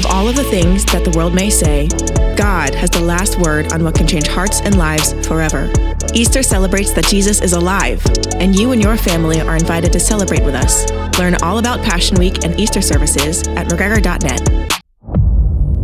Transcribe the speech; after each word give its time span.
Of 0.00 0.06
all 0.06 0.28
of 0.28 0.34
the 0.34 0.44
things 0.44 0.86
that 0.86 1.04
the 1.04 1.10
world 1.10 1.34
may 1.34 1.50
say, 1.50 1.86
God 2.34 2.74
has 2.74 2.88
the 2.88 3.02
last 3.02 3.38
word 3.38 3.70
on 3.70 3.84
what 3.84 3.94
can 3.94 4.06
change 4.06 4.28
hearts 4.28 4.62
and 4.62 4.78
lives 4.78 5.12
forever. 5.28 5.70
Easter 6.14 6.42
celebrates 6.42 6.94
that 6.94 7.04
Jesus 7.04 7.42
is 7.42 7.52
alive, 7.52 8.02
and 8.36 8.58
you 8.58 8.72
and 8.72 8.82
your 8.82 8.96
family 8.96 9.42
are 9.42 9.56
invited 9.56 9.92
to 9.92 10.00
celebrate 10.00 10.42
with 10.42 10.54
us. 10.54 10.90
Learn 11.18 11.34
all 11.42 11.58
about 11.58 11.82
Passion 11.82 12.16
Week 12.16 12.46
and 12.46 12.58
Easter 12.58 12.80
services 12.80 13.46
at 13.48 13.66
McGregor.net. 13.66 14.40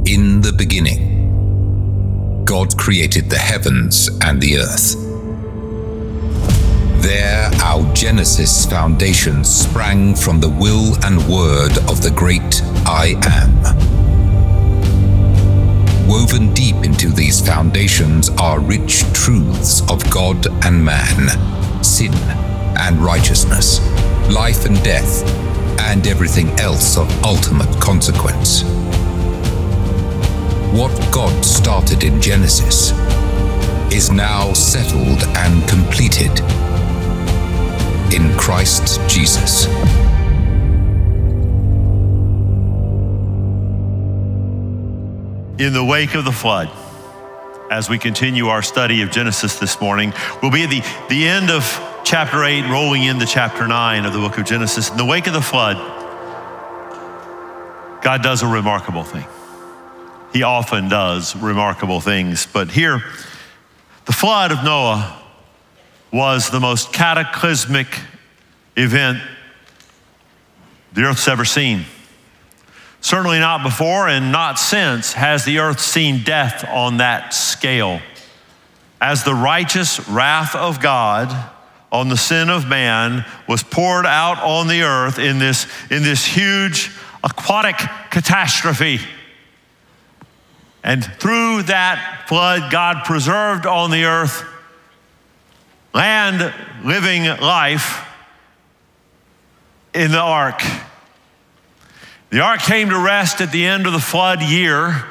In 0.09 0.41
the 0.41 0.55
beginning, 0.57 2.45
God 2.47 2.75
created 2.79 3.29
the 3.29 3.37
heavens 3.37 4.09
and 4.23 4.41
the 4.41 4.57
earth. 4.61 4.97
There, 7.03 7.51
our 7.63 7.93
Genesis 7.93 8.65
foundation 8.65 9.45
sprang 9.45 10.15
from 10.15 10.41
the 10.41 10.49
will 10.49 10.97
and 11.05 11.19
word 11.29 11.77
of 11.91 12.01
the 12.01 12.13
great 12.17 12.63
I 12.87 13.15
Am. 13.23 13.96
Woven 16.09 16.55
deep 16.55 16.77
into 16.85 17.09
these 17.09 17.41
foundations 17.45 18.29
are 18.39 18.61
rich 18.61 19.03
truths 19.13 19.83
of 19.91 20.09
God 20.09 20.47
and 20.65 20.85
man, 20.85 21.83
sin 21.83 22.13
and 22.79 22.99
righteousness, 22.99 23.81
life 24.31 24.67
and 24.67 24.81
death, 24.85 25.25
and 25.81 26.07
everything 26.07 26.49
else 26.61 26.97
of 26.97 27.11
ultimate 27.25 27.81
consequence. 27.81 28.63
What 30.73 30.93
God 31.11 31.45
started 31.45 32.05
in 32.05 32.21
Genesis 32.21 32.93
is 33.93 34.13
now 34.13 34.53
settled 34.53 35.25
and 35.37 35.69
completed 35.69 36.39
in 38.15 38.33
Christ 38.39 39.01
Jesus. 39.09 39.67
In 45.59 45.73
the 45.73 45.83
wake 45.83 46.15
of 46.15 46.27
the 46.27 46.33
flood, 46.33 46.71
as 47.71 47.89
we 47.89 47.99
continue 47.99 48.49
our 48.49 48.61
study 48.61 49.01
of 49.01 49.11
Genesis 49.11 49.59
this 49.59 49.81
morning, 49.81 50.13
we'll 50.43 50.51
be 50.51 50.65
at 50.65 50.69
the, 50.69 50.83
the 51.09 51.27
end 51.27 51.51
of 51.51 51.65
chapter 52.05 52.45
8, 52.45 52.71
rolling 52.71 53.05
into 53.05 53.25
chapter 53.25 53.67
9 53.67 54.05
of 54.05 54.13
the 54.13 54.19
book 54.19 54.37
of 54.37 54.45
Genesis. 54.45 54.91
In 54.91 54.99
the 54.99 55.05
wake 55.07 55.27
of 55.27 55.33
the 55.33 55.41
flood, 55.41 55.79
God 58.03 58.23
does 58.23 58.43
a 58.43 58.47
remarkable 58.47 59.03
thing. 59.03 59.25
He 60.35 60.43
often 60.43 60.91
does 60.91 61.35
remarkable 61.35 62.03
things, 62.03 62.47
but 62.53 62.71
here, 62.71 63.03
the 64.05 64.13
flood 64.13 64.53
of 64.53 64.63
Noah 64.63 65.23
was 66.13 66.51
the 66.51 66.61
most 66.61 66.93
cataclysmic 66.93 67.89
event 68.77 69.23
the 70.93 71.05
earth's 71.05 71.27
ever 71.27 71.47
seen. 71.47 71.87
Certainly 73.01 73.39
not 73.39 73.63
before 73.63 74.09
and 74.09 74.33
not 74.33 74.59
since 74.59 75.13
has 75.13 75.45
the 75.45 75.59
earth 75.59 75.81
seen 75.81 76.25
death 76.25 76.65
on 76.69 76.97
that 76.97 77.33
scale. 77.35 78.01
As 79.01 79.25
the 79.25 79.35
righteous 79.35 80.09
wrath 80.09 80.55
of 80.55 80.81
God 80.81 81.53
on 81.93 82.09
the 82.09 82.17
sin 82.17 82.51
of 82.51 82.69
man 82.69 83.25
was 83.49 83.63
poured 83.63 84.07
out 84.07 84.39
on 84.43 84.69
the 84.69 84.83
earth 84.83 85.19
in 85.19 85.39
this, 85.39 85.67
in 85.91 86.03
this 86.03 86.25
huge 86.25 86.91
aquatic 87.23 87.77
catastrophe. 88.11 89.01
And 90.83 91.05
through 91.05 91.65
that 91.65 92.25
flood, 92.29 92.71
God 92.71 93.05
preserved 93.05 93.67
on 93.67 93.91
the 93.91 94.05
earth 94.05 94.45
land 95.93 96.53
living 96.85 97.25
life 97.25 98.07
in 99.95 100.11
the 100.13 100.21
ark. 100.21 100.63
The 102.37 102.43
ark 102.43 102.61
came 102.61 102.91
to 102.91 102.99
rest 102.99 103.41
at 103.41 103.51
the 103.51 103.65
end 103.65 103.87
of 103.87 103.95
the 103.95 103.99
flood 103.99 104.43
year. 104.43 105.07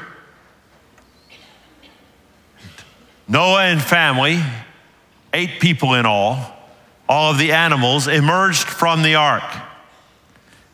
Noah 3.28 3.64
and 3.64 3.82
family, 3.82 4.40
eight 5.34 5.60
people 5.60 5.96
in 5.96 6.06
all, 6.06 6.56
all 7.10 7.32
of 7.32 7.40
the 7.40 7.52
animals 7.54 8.08
emerged 8.08 8.68
from 8.68 9.02
the 9.02 9.16
ark 9.16 9.42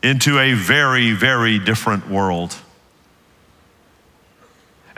into 0.04 0.40
a 0.40 0.52
very, 0.52 1.14
very 1.14 1.58
different 1.58 2.10
world. 2.10 2.54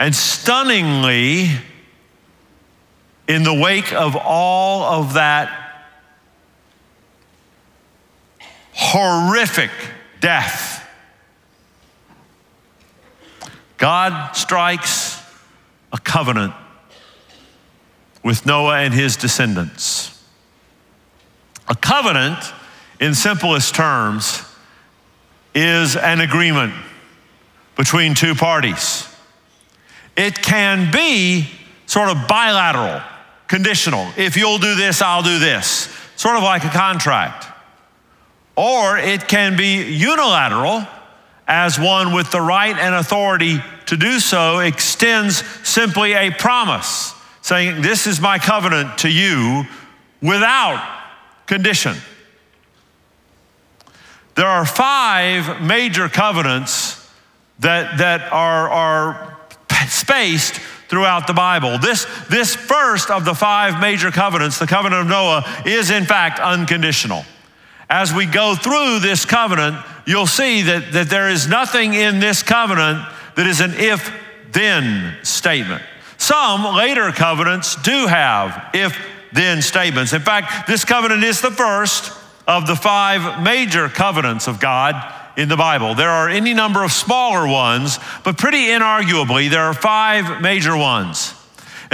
And 0.00 0.12
stunningly, 0.12 1.50
in 3.28 3.44
the 3.44 3.54
wake 3.54 3.92
of 3.92 4.16
all 4.16 4.82
of 4.82 5.14
that 5.14 5.86
horrific 8.72 9.70
death, 10.18 10.83
God 13.78 14.32
strikes 14.32 15.20
a 15.92 15.98
covenant 15.98 16.54
with 18.22 18.46
Noah 18.46 18.78
and 18.78 18.94
his 18.94 19.16
descendants. 19.16 20.10
A 21.68 21.74
covenant, 21.74 22.38
in 23.00 23.14
simplest 23.14 23.74
terms, 23.74 24.42
is 25.54 25.96
an 25.96 26.20
agreement 26.20 26.74
between 27.76 28.14
two 28.14 28.34
parties. 28.34 29.08
It 30.16 30.42
can 30.42 30.90
be 30.92 31.48
sort 31.86 32.08
of 32.08 32.28
bilateral, 32.28 33.02
conditional. 33.48 34.10
If 34.16 34.36
you'll 34.36 34.58
do 34.58 34.74
this, 34.74 35.02
I'll 35.02 35.22
do 35.22 35.38
this, 35.38 35.88
sort 36.16 36.36
of 36.36 36.42
like 36.42 36.64
a 36.64 36.70
contract. 36.70 37.46
Or 38.56 38.96
it 38.96 39.26
can 39.26 39.56
be 39.56 39.82
unilateral, 39.82 40.86
as 41.46 41.78
one 41.78 42.12
with 42.12 42.30
the 42.30 42.40
right 42.40 42.76
and 42.76 42.94
authority 42.94 43.58
to 43.86 43.96
do 43.96 44.18
so 44.18 44.60
extends 44.60 45.44
simply 45.66 46.12
a 46.12 46.30
promise, 46.30 47.14
saying, 47.42 47.82
This 47.82 48.06
is 48.06 48.20
my 48.20 48.38
covenant 48.38 48.98
to 48.98 49.10
you 49.10 49.64
without 50.22 51.02
condition. 51.46 51.96
There 54.34 54.46
are 54.46 54.64
five 54.64 55.62
major 55.62 56.08
covenants 56.08 57.08
that, 57.60 57.98
that 57.98 58.32
are, 58.32 58.68
are 58.68 59.38
spaced 59.86 60.54
throughout 60.88 61.26
the 61.26 61.34
Bible. 61.34 61.78
This, 61.78 62.06
this 62.28 62.54
first 62.54 63.10
of 63.10 63.24
the 63.24 63.34
five 63.34 63.80
major 63.80 64.10
covenants, 64.10 64.58
the 64.58 64.66
covenant 64.66 65.02
of 65.02 65.08
Noah, 65.08 65.62
is 65.66 65.90
in 65.90 66.04
fact 66.04 66.40
unconditional. 66.40 67.24
As 67.88 68.12
we 68.12 68.26
go 68.26 68.54
through 68.54 69.00
this 69.00 69.24
covenant, 69.24 69.76
you'll 70.06 70.26
see 70.26 70.62
that, 70.62 70.92
that 70.92 71.10
there 71.10 71.28
is 71.28 71.48
nothing 71.48 71.94
in 71.94 72.20
this 72.20 72.42
covenant 72.42 73.06
that 73.36 73.46
is 73.46 73.60
an 73.60 73.74
if 73.74 74.12
then 74.52 75.16
statement. 75.24 75.82
Some 76.16 76.76
later 76.76 77.10
covenants 77.10 77.76
do 77.82 78.06
have 78.06 78.70
if 78.72 78.96
then 79.32 79.60
statements. 79.60 80.12
In 80.12 80.22
fact, 80.22 80.66
this 80.66 80.84
covenant 80.84 81.24
is 81.24 81.40
the 81.40 81.50
first 81.50 82.12
of 82.46 82.66
the 82.66 82.76
five 82.76 83.42
major 83.42 83.88
covenants 83.88 84.46
of 84.46 84.60
God 84.60 85.12
in 85.36 85.48
the 85.48 85.56
Bible. 85.56 85.94
There 85.94 86.10
are 86.10 86.28
any 86.28 86.54
number 86.54 86.84
of 86.84 86.92
smaller 86.92 87.46
ones, 87.50 87.98
but 88.22 88.38
pretty 88.38 88.66
inarguably, 88.66 89.50
there 89.50 89.64
are 89.64 89.74
five 89.74 90.40
major 90.40 90.76
ones. 90.76 91.33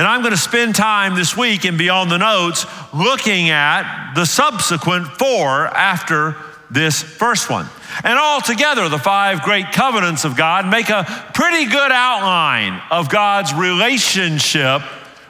And 0.00 0.08
I'm 0.08 0.22
going 0.22 0.32
to 0.32 0.38
spend 0.38 0.74
time 0.74 1.14
this 1.14 1.36
week 1.36 1.66
and 1.66 1.76
beyond 1.76 2.10
the 2.10 2.16
notes 2.16 2.64
looking 2.94 3.50
at 3.50 4.14
the 4.14 4.24
subsequent 4.24 5.06
four 5.08 5.66
after 5.66 6.36
this 6.70 7.02
first 7.02 7.50
one. 7.50 7.66
And 8.02 8.18
altogether, 8.18 8.88
the 8.88 8.96
five 8.96 9.42
great 9.42 9.72
covenants 9.72 10.24
of 10.24 10.38
God 10.38 10.66
make 10.66 10.88
a 10.88 11.04
pretty 11.34 11.66
good 11.66 11.92
outline 11.92 12.80
of 12.90 13.10
God's 13.10 13.52
relationship 13.52 14.80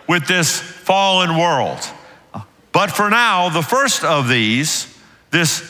with 0.07 0.29
this 0.29 0.61
fallen 0.61 1.37
world. 1.37 1.81
But 2.71 2.93
for 2.93 3.11
now, 3.11 3.49
the 3.49 3.63
first 3.63 4.05
of 4.05 4.29
these, 4.29 4.87
this 5.33 5.69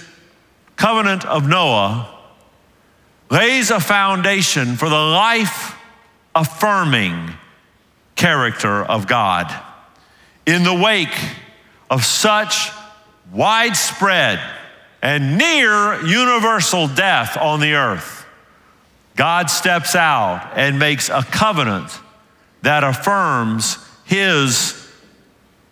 covenant 0.76 1.24
of 1.24 1.48
Noah, 1.48 2.18
lays 3.30 3.70
a 3.70 3.80
foundation 3.80 4.76
for 4.76 4.90
the 4.90 4.94
life 4.94 5.74
affirming 6.34 7.32
character 8.20 8.84
of 8.84 9.06
God. 9.06 9.50
In 10.44 10.62
the 10.62 10.74
wake 10.74 11.18
of 11.88 12.04
such 12.04 12.70
widespread 13.32 14.38
and 15.02 15.38
near 15.38 16.04
universal 16.04 16.86
death 16.86 17.38
on 17.38 17.60
the 17.60 17.72
earth, 17.72 18.26
God 19.16 19.48
steps 19.48 19.96
out 19.96 20.52
and 20.54 20.78
makes 20.78 21.08
a 21.08 21.22
covenant 21.22 21.90
that 22.60 22.84
affirms 22.84 23.78
his 24.04 24.88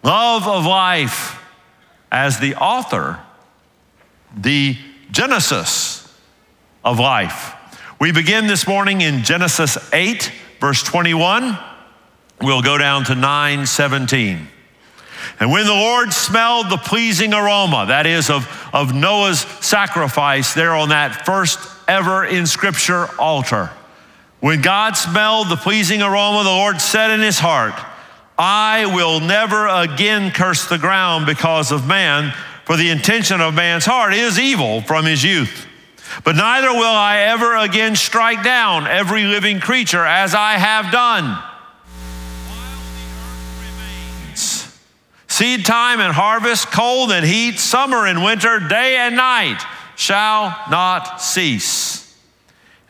love 0.02 0.48
of 0.48 0.64
life 0.64 1.38
as 2.10 2.40
the 2.40 2.54
author, 2.54 3.20
the 4.34 4.74
Genesis 5.10 6.10
of 6.82 6.98
life. 6.98 7.54
We 8.00 8.10
begin 8.12 8.46
this 8.46 8.66
morning 8.66 9.02
in 9.02 9.22
Genesis 9.22 9.76
8, 9.92 10.32
verse 10.60 10.82
21. 10.82 11.58
We'll 12.40 12.62
go 12.62 12.78
down 12.78 13.04
to 13.06 13.14
917. 13.14 14.48
And 15.40 15.50
when 15.50 15.66
the 15.66 15.72
Lord 15.72 16.12
smelled 16.12 16.70
the 16.70 16.76
pleasing 16.76 17.34
aroma, 17.34 17.86
that 17.88 18.06
is, 18.06 18.30
of, 18.30 18.48
of 18.72 18.94
Noah's 18.94 19.40
sacrifice 19.40 20.54
there 20.54 20.74
on 20.74 20.90
that 20.90 21.26
first 21.26 21.58
ever 21.86 22.24
in 22.24 22.46
Scripture 22.46 23.08
altar, 23.18 23.70
When 24.40 24.62
God 24.62 24.96
smelled 24.96 25.48
the 25.48 25.56
pleasing 25.56 26.02
aroma, 26.02 26.44
the 26.44 26.50
Lord 26.50 26.80
said 26.80 27.10
in 27.10 27.20
his 27.20 27.38
heart, 27.38 27.74
I 28.38 28.86
will 28.86 29.18
never 29.18 29.66
again 29.66 30.30
curse 30.30 30.68
the 30.68 30.78
ground 30.78 31.26
because 31.26 31.72
of 31.72 31.88
man, 31.88 32.32
for 32.64 32.76
the 32.76 32.90
intention 32.90 33.40
of 33.40 33.54
man's 33.54 33.84
heart 33.84 34.14
is 34.14 34.38
evil 34.38 34.80
from 34.82 35.06
his 35.06 35.24
youth. 35.24 35.66
But 36.24 36.36
neither 36.36 36.72
will 36.72 36.84
I 36.84 37.18
ever 37.18 37.56
again 37.56 37.96
strike 37.96 38.44
down 38.44 38.86
every 38.86 39.24
living 39.24 39.58
creature 39.58 40.04
as 40.04 40.34
I 40.34 40.52
have 40.52 40.92
done. 40.92 41.42
Seed 45.38 45.64
time 45.64 46.00
and 46.00 46.12
harvest, 46.12 46.72
cold 46.72 47.12
and 47.12 47.24
heat, 47.24 47.60
summer 47.60 48.06
and 48.06 48.24
winter, 48.24 48.58
day 48.58 48.96
and 48.96 49.14
night 49.14 49.64
shall 49.94 50.48
not 50.68 51.22
cease. 51.22 52.18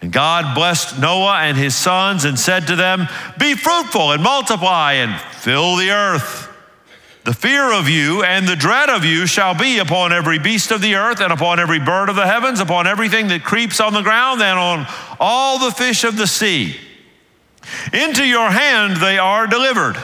And 0.01 0.11
God 0.11 0.55
blessed 0.55 0.99
Noah 0.99 1.41
and 1.41 1.59
his 1.59 1.77
sons 1.77 2.25
and 2.25 2.39
said 2.39 2.67
to 2.69 2.75
them, 2.75 3.07
Be 3.39 3.55
fruitful 3.55 4.13
and 4.13 4.23
multiply 4.23 4.95
and 4.95 5.21
fill 5.21 5.77
the 5.77 5.91
earth. 5.91 6.49
The 7.25 7.35
fear 7.35 7.71
of 7.71 7.87
you 7.87 8.23
and 8.23 8.49
the 8.49 8.57
dread 8.57 8.89
of 8.89 9.05
you 9.05 9.27
shall 9.27 9.53
be 9.53 9.79
upon 9.79 10.15
every 10.15 10.39
beast 10.39 10.71
of 10.71 10.81
the 10.81 10.95
earth 10.95 11.21
and 11.21 11.31
upon 11.31 11.61
every 11.61 11.81
bird 11.81 12.09
of 12.09 12.17
the 12.17 12.27
heavens, 12.27 12.61
upon 12.61 12.87
everything 12.87 13.29
that 13.29 13.45
creeps 13.45 13.79
on 13.79 13.93
the 13.93 14.01
ground, 14.01 14.41
and 14.41 14.59
on 14.59 14.87
all 15.21 15.59
the 15.59 15.71
fish 15.71 16.03
of 16.03 16.17
the 16.17 16.27
sea. 16.27 16.79
Into 17.93 18.25
your 18.25 18.49
hand 18.49 18.97
they 18.97 19.19
are 19.19 19.47
delivered. 19.47 19.99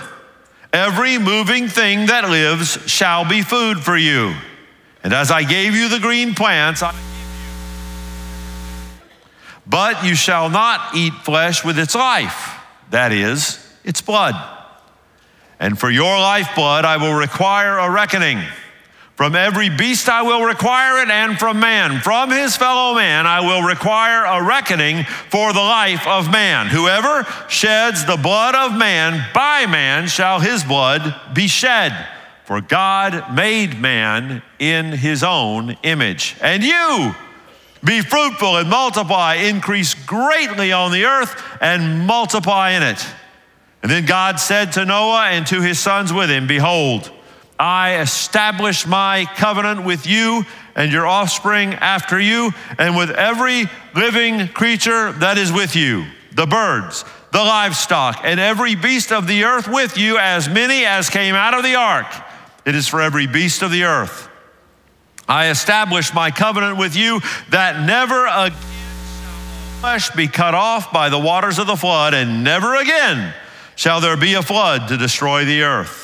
Every 0.75 1.19
moving 1.19 1.69
thing 1.69 2.07
that 2.07 2.29
lives 2.29 2.79
shall 2.91 3.25
be 3.25 3.43
food 3.43 3.79
for 3.79 3.97
you. 3.97 4.35
And 5.05 5.13
as 5.13 5.31
I 5.31 5.45
gave 5.45 5.77
you 5.77 5.89
the 5.89 6.01
green 6.01 6.35
plants, 6.35 6.83
I 6.83 6.93
but 9.65 10.05
you 10.05 10.17
shall 10.17 10.51
not 10.51 10.97
eat 10.97 11.13
flesh 11.23 11.65
with 11.65 11.79
its 11.79 11.95
life, 11.95 12.59
that 12.91 13.13
is, 13.13 13.65
its 13.85 14.01
blood. 14.01 14.35
And 15.61 15.79
for 15.79 15.91
your 15.91 16.19
lifeblood 16.19 16.85
I 16.85 16.97
will 16.97 17.15
require 17.15 17.79
a 17.79 17.89
reckoning. 17.89 18.43
From 19.17 19.37
every 19.37 19.69
beast 19.69 20.09
I 20.09 20.23
will 20.23 20.43
require 20.43 21.01
it, 21.01 21.09
and 21.09 21.39
from 21.39 21.61
man, 21.61 22.01
from 22.01 22.31
his 22.31 22.57
fellow 22.57 22.97
man, 22.97 23.29
I 23.29 23.41
will 23.41 23.63
require 23.63 24.25
a 24.25 24.45
reckoning 24.45 25.05
for 25.31 25.53
the 25.53 25.61
life 25.61 26.05
of 26.07 26.33
man. 26.33 26.67
Whoever 26.67 27.25
sheds 27.49 28.05
the 28.05 28.17
blood 28.17 28.57
of 28.57 28.77
man, 28.77 29.25
by 29.33 29.67
man 29.67 30.09
shall 30.09 30.41
his 30.41 30.65
blood 30.65 31.15
be 31.33 31.47
shed. 31.47 32.09
For 32.45 32.61
God 32.61 33.35
made 33.35 33.81
man 33.81 34.43
in 34.59 34.87
his 34.93 35.23
own 35.23 35.77
image. 35.85 36.37
And 36.43 36.65
you, 36.65 37.15
be 37.85 38.01
fruitful 38.01 38.57
and 38.57 38.69
multiply, 38.69 39.35
increase 39.35 39.95
greatly 39.95 40.73
on 40.73 40.91
the 40.91 41.05
earth, 41.05 41.41
and 41.61 42.05
multiply 42.05 42.71
in 42.71 42.83
it. 42.83 43.07
And 43.85 43.93
then 43.93 44.07
God 44.07 44.41
said 44.41 44.73
to 44.73 44.85
Noah 44.85 45.27
and 45.27 45.47
to 45.47 45.61
his 45.61 45.79
sons 45.79 46.13
with 46.13 46.31
him, 46.31 46.49
Behold, 46.49 47.11
I 47.59 48.01
establish 48.01 48.87
my 48.87 49.27
covenant 49.37 49.85
with 49.85 50.07
you 50.07 50.45
and 50.75 50.91
your 50.91 51.07
offspring 51.07 51.75
after 51.75 52.19
you, 52.19 52.51
and 52.79 52.97
with 52.97 53.11
every 53.11 53.67
living 53.95 54.49
creature 54.49 55.13
that 55.13 55.39
is 55.39 55.53
with 55.53 55.77
you, 55.77 56.05
the 56.33 56.47
birds, 56.47 57.05
the 57.31 57.39
livestock, 57.39 58.21
and 58.25 58.41
every 58.41 58.75
beast 58.75 59.13
of 59.13 59.29
the 59.29 59.45
earth 59.45 59.69
with 59.69 59.97
you, 59.97 60.19
as 60.19 60.49
many 60.49 60.85
as 60.85 61.09
came 61.09 61.37
out 61.37 61.55
of 61.55 61.63
the 61.63 61.77
ark. 61.77 62.07
It 62.65 62.75
is 62.75 62.89
for 62.89 63.01
every 63.01 63.29
beast 63.29 63.63
of 63.63 63.71
the 63.71 63.85
earth. 63.85 64.29
I 65.29 65.49
establish 65.51 66.13
my 66.13 66.31
covenant 66.31 66.77
with 66.77 66.97
you 66.97 67.21
that 67.51 67.87
never 67.87 68.27
again 68.27 68.59
shall 68.59 69.81
flesh 69.81 70.11
be 70.11 70.27
cut 70.27 70.55
off 70.55 70.93
by 70.93 71.09
the 71.09 71.19
waters 71.19 71.59
of 71.59 71.67
the 71.67 71.77
flood, 71.77 72.15
and 72.15 72.43
never 72.43 72.75
again 72.75 73.33
shall 73.77 74.01
there 74.01 74.17
be 74.17 74.35
a 74.35 74.43
flood 74.43 74.89
to 74.89 74.97
destroy 74.97 75.45
the 75.45 75.63
earth. 75.63 76.04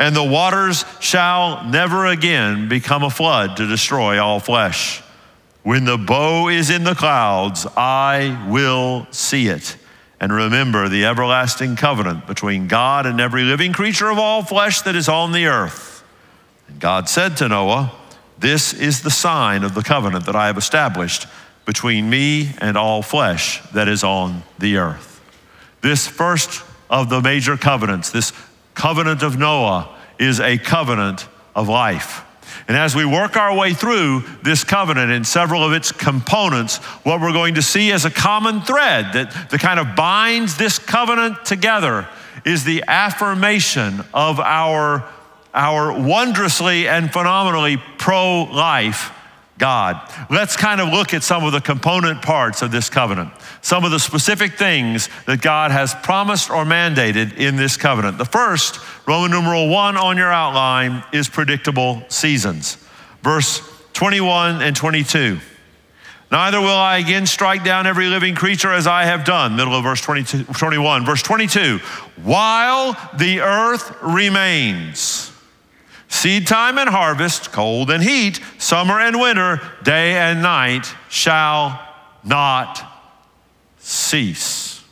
and 0.00 0.16
the 0.16 0.24
waters 0.24 0.86
shall 0.98 1.62
never 1.64 2.06
again 2.06 2.70
become 2.70 3.02
a 3.02 3.10
flood 3.10 3.58
to 3.58 3.66
destroy 3.66 4.18
all 4.18 4.40
flesh. 4.40 5.02
When 5.62 5.84
the 5.84 5.98
bow 5.98 6.48
is 6.48 6.70
in 6.70 6.84
the 6.84 6.94
clouds, 6.94 7.66
I 7.76 8.46
will 8.48 9.06
see 9.10 9.48
it 9.48 9.76
and 10.18 10.32
remember 10.32 10.88
the 10.88 11.04
everlasting 11.04 11.76
covenant 11.76 12.26
between 12.26 12.66
God 12.66 13.04
and 13.04 13.20
every 13.20 13.42
living 13.42 13.74
creature 13.74 14.10
of 14.10 14.18
all 14.18 14.42
flesh 14.42 14.80
that 14.82 14.96
is 14.96 15.06
on 15.06 15.32
the 15.32 15.46
earth. 15.46 16.02
And 16.68 16.80
God 16.80 17.10
said 17.10 17.36
to 17.36 17.48
Noah, 17.48 17.92
This 18.38 18.72
is 18.72 19.02
the 19.02 19.10
sign 19.10 19.64
of 19.64 19.74
the 19.74 19.82
covenant 19.82 20.24
that 20.24 20.36
I 20.36 20.46
have 20.46 20.56
established 20.56 21.26
between 21.66 22.08
me 22.08 22.52
and 22.58 22.78
all 22.78 23.02
flesh 23.02 23.60
that 23.72 23.86
is 23.86 24.02
on 24.02 24.44
the 24.58 24.78
earth. 24.78 25.20
This 25.82 26.06
first 26.06 26.64
of 26.88 27.10
the 27.10 27.20
major 27.20 27.58
covenants, 27.58 28.10
this 28.10 28.32
covenant 28.80 29.22
of 29.22 29.38
Noah, 29.38 29.94
is 30.18 30.40
a 30.40 30.56
covenant 30.56 31.28
of 31.54 31.68
life. 31.68 32.24
And 32.66 32.78
as 32.78 32.96
we 32.96 33.04
work 33.04 33.36
our 33.36 33.54
way 33.54 33.74
through 33.74 34.24
this 34.42 34.64
covenant 34.64 35.12
and 35.12 35.26
several 35.26 35.62
of 35.62 35.74
its 35.74 35.92
components, 35.92 36.78
what 37.04 37.20
we're 37.20 37.34
going 37.34 37.56
to 37.56 37.62
see 37.62 37.92
as 37.92 38.06
a 38.06 38.10
common 38.10 38.62
thread 38.62 39.12
that, 39.12 39.50
that 39.50 39.60
kind 39.60 39.78
of 39.78 39.94
binds 39.94 40.56
this 40.56 40.78
covenant 40.78 41.44
together 41.44 42.08
is 42.46 42.64
the 42.64 42.82
affirmation 42.88 44.00
of 44.14 44.40
our, 44.40 45.06
our 45.52 45.92
wondrously 46.00 46.88
and 46.88 47.12
phenomenally 47.12 47.76
pro 47.98 48.44
life 48.44 49.12
God. 49.60 50.00
Let's 50.28 50.56
kind 50.56 50.80
of 50.80 50.88
look 50.88 51.14
at 51.14 51.22
some 51.22 51.44
of 51.44 51.52
the 51.52 51.60
component 51.60 52.22
parts 52.22 52.62
of 52.62 52.72
this 52.72 52.90
covenant, 52.90 53.30
some 53.62 53.84
of 53.84 53.92
the 53.92 54.00
specific 54.00 54.54
things 54.54 55.08
that 55.26 55.40
God 55.40 55.70
has 55.70 55.94
promised 55.94 56.50
or 56.50 56.64
mandated 56.64 57.36
in 57.36 57.54
this 57.54 57.76
covenant. 57.76 58.18
The 58.18 58.24
first, 58.24 58.80
Roman 59.06 59.30
numeral 59.30 59.68
one 59.68 59.96
on 59.96 60.16
your 60.16 60.32
outline, 60.32 61.04
is 61.12 61.28
predictable 61.28 62.02
seasons. 62.08 62.76
Verse 63.22 63.62
21 63.92 64.62
and 64.62 64.74
22. 64.74 65.38
Neither 66.32 66.60
will 66.60 66.68
I 66.68 66.98
again 66.98 67.26
strike 67.26 67.64
down 67.64 67.86
every 67.86 68.06
living 68.06 68.34
creature 68.34 68.72
as 68.72 68.86
I 68.86 69.04
have 69.04 69.24
done. 69.24 69.56
Middle 69.56 69.74
of 69.74 69.82
verse 69.82 70.00
22, 70.00 70.44
21. 70.44 71.04
Verse 71.04 71.22
22. 71.22 71.78
While 72.22 72.96
the 73.18 73.40
earth 73.40 73.96
remains. 74.00 75.32
Seed 76.10 76.48
time 76.48 76.76
and 76.76 76.90
harvest, 76.90 77.52
cold 77.52 77.88
and 77.88 78.02
heat, 78.02 78.40
summer 78.58 79.00
and 79.00 79.18
winter, 79.18 79.60
day 79.84 80.14
and 80.14 80.42
night 80.42 80.92
shall 81.08 81.80
not 82.24 82.84
cease. 83.78 84.84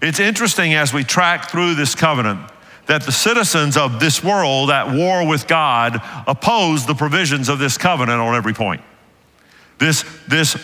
It's 0.00 0.18
interesting 0.18 0.74
as 0.74 0.94
we 0.94 1.04
track 1.04 1.50
through 1.50 1.74
this 1.74 1.94
covenant 1.94 2.50
that 2.86 3.02
the 3.02 3.12
citizens 3.12 3.76
of 3.76 4.00
this 4.00 4.24
world 4.24 4.70
at 4.70 4.92
war 4.92 5.28
with 5.28 5.46
God 5.46 6.00
oppose 6.26 6.86
the 6.86 6.94
provisions 6.94 7.50
of 7.50 7.58
this 7.58 7.76
covenant 7.76 8.18
on 8.18 8.34
every 8.34 8.54
point. 8.54 8.80
This, 9.78 10.04
this 10.26 10.56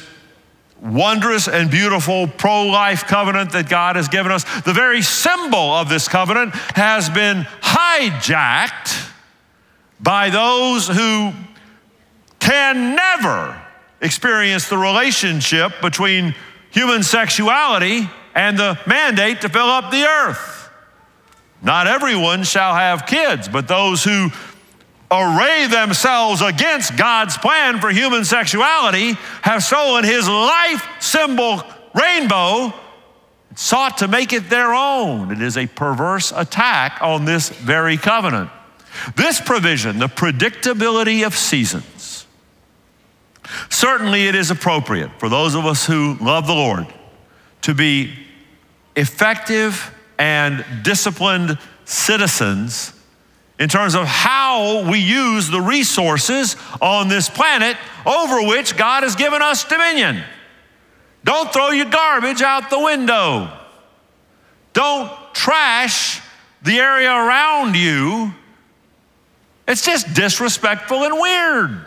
wondrous 0.80 1.48
and 1.48 1.70
beautiful 1.70 2.26
pro 2.26 2.62
life 2.64 3.04
covenant 3.04 3.52
that 3.52 3.68
God 3.68 3.96
has 3.96 4.08
given 4.08 4.32
us, 4.32 4.42
the 4.62 4.72
very 4.72 5.02
symbol 5.02 5.74
of 5.74 5.90
this 5.90 6.08
covenant 6.08 6.54
has 6.74 7.10
been 7.10 7.42
hijacked 7.60 9.05
by 10.00 10.30
those 10.30 10.88
who 10.88 11.32
can 12.38 12.94
never 12.94 13.60
experience 14.00 14.68
the 14.68 14.78
relationship 14.78 15.72
between 15.80 16.34
human 16.70 17.02
sexuality 17.02 18.08
and 18.34 18.58
the 18.58 18.78
mandate 18.86 19.40
to 19.40 19.48
fill 19.48 19.66
up 19.66 19.90
the 19.90 20.04
earth. 20.04 20.70
Not 21.62 21.86
everyone 21.86 22.44
shall 22.44 22.74
have 22.74 23.06
kids, 23.06 23.48
but 23.48 23.66
those 23.66 24.04
who 24.04 24.30
array 25.10 25.66
themselves 25.68 26.42
against 26.42 26.96
God's 26.96 27.38
plan 27.38 27.80
for 27.80 27.90
human 27.90 28.24
sexuality 28.24 29.12
have 29.42 29.62
stolen 29.62 30.04
his 30.04 30.28
life 30.28 30.86
symbol 31.00 31.62
rainbow 31.94 32.74
and 33.48 33.58
sought 33.58 33.98
to 33.98 34.08
make 34.08 34.32
it 34.32 34.50
their 34.50 34.74
own. 34.74 35.32
It 35.32 35.40
is 35.40 35.56
a 35.56 35.66
perverse 35.66 36.32
attack 36.32 36.98
on 37.00 37.24
this 37.24 37.48
very 37.48 37.96
covenant. 37.96 38.50
This 39.16 39.40
provision, 39.40 39.98
the 39.98 40.08
predictability 40.08 41.26
of 41.26 41.34
seasons, 41.34 42.26
certainly 43.70 44.26
it 44.26 44.34
is 44.34 44.50
appropriate 44.50 45.10
for 45.18 45.28
those 45.28 45.54
of 45.54 45.66
us 45.66 45.86
who 45.86 46.16
love 46.20 46.46
the 46.46 46.54
Lord 46.54 46.86
to 47.62 47.74
be 47.74 48.12
effective 48.94 49.94
and 50.18 50.64
disciplined 50.82 51.58
citizens 51.84 52.92
in 53.58 53.68
terms 53.68 53.94
of 53.94 54.04
how 54.06 54.88
we 54.90 54.98
use 54.98 55.48
the 55.48 55.60
resources 55.60 56.56
on 56.80 57.08
this 57.08 57.28
planet 57.28 57.76
over 58.04 58.46
which 58.46 58.76
God 58.76 59.02
has 59.02 59.14
given 59.14 59.40
us 59.40 59.64
dominion. 59.64 60.22
Don't 61.24 61.52
throw 61.52 61.70
your 61.70 61.86
garbage 61.86 62.42
out 62.42 62.70
the 62.70 62.78
window. 62.78 63.50
Don't 64.72 65.10
trash 65.34 66.20
the 66.62 66.78
area 66.78 67.10
around 67.10 67.76
you. 67.76 68.32
It's 69.66 69.84
just 69.84 70.14
disrespectful 70.14 71.04
and 71.04 71.18
weird. 71.18 71.80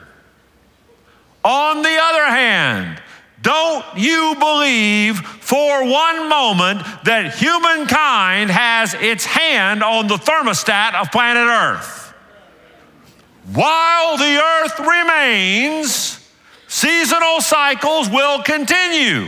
On 1.44 1.82
the 1.82 1.98
other 2.02 2.26
hand, 2.26 3.02
don't 3.42 3.86
you 3.96 4.36
believe 4.38 5.20
for 5.20 5.86
one 5.86 6.28
moment 6.28 6.82
that 7.06 7.36
humankind 7.36 8.50
has 8.52 8.94
its 8.96 9.26
hand 9.26 9.82
on 9.82 10.08
the 10.08 10.18
thermostat 10.18 10.94
of 10.96 11.12
planet 11.12 11.48
Earth? 11.48 12.14
While 13.54 14.18
the 14.18 14.42
earth 14.44 14.80
remains, 14.80 16.20
seasonal 16.68 17.42
cycles 17.42 18.10
will 18.10 18.44
continue. 18.44 19.28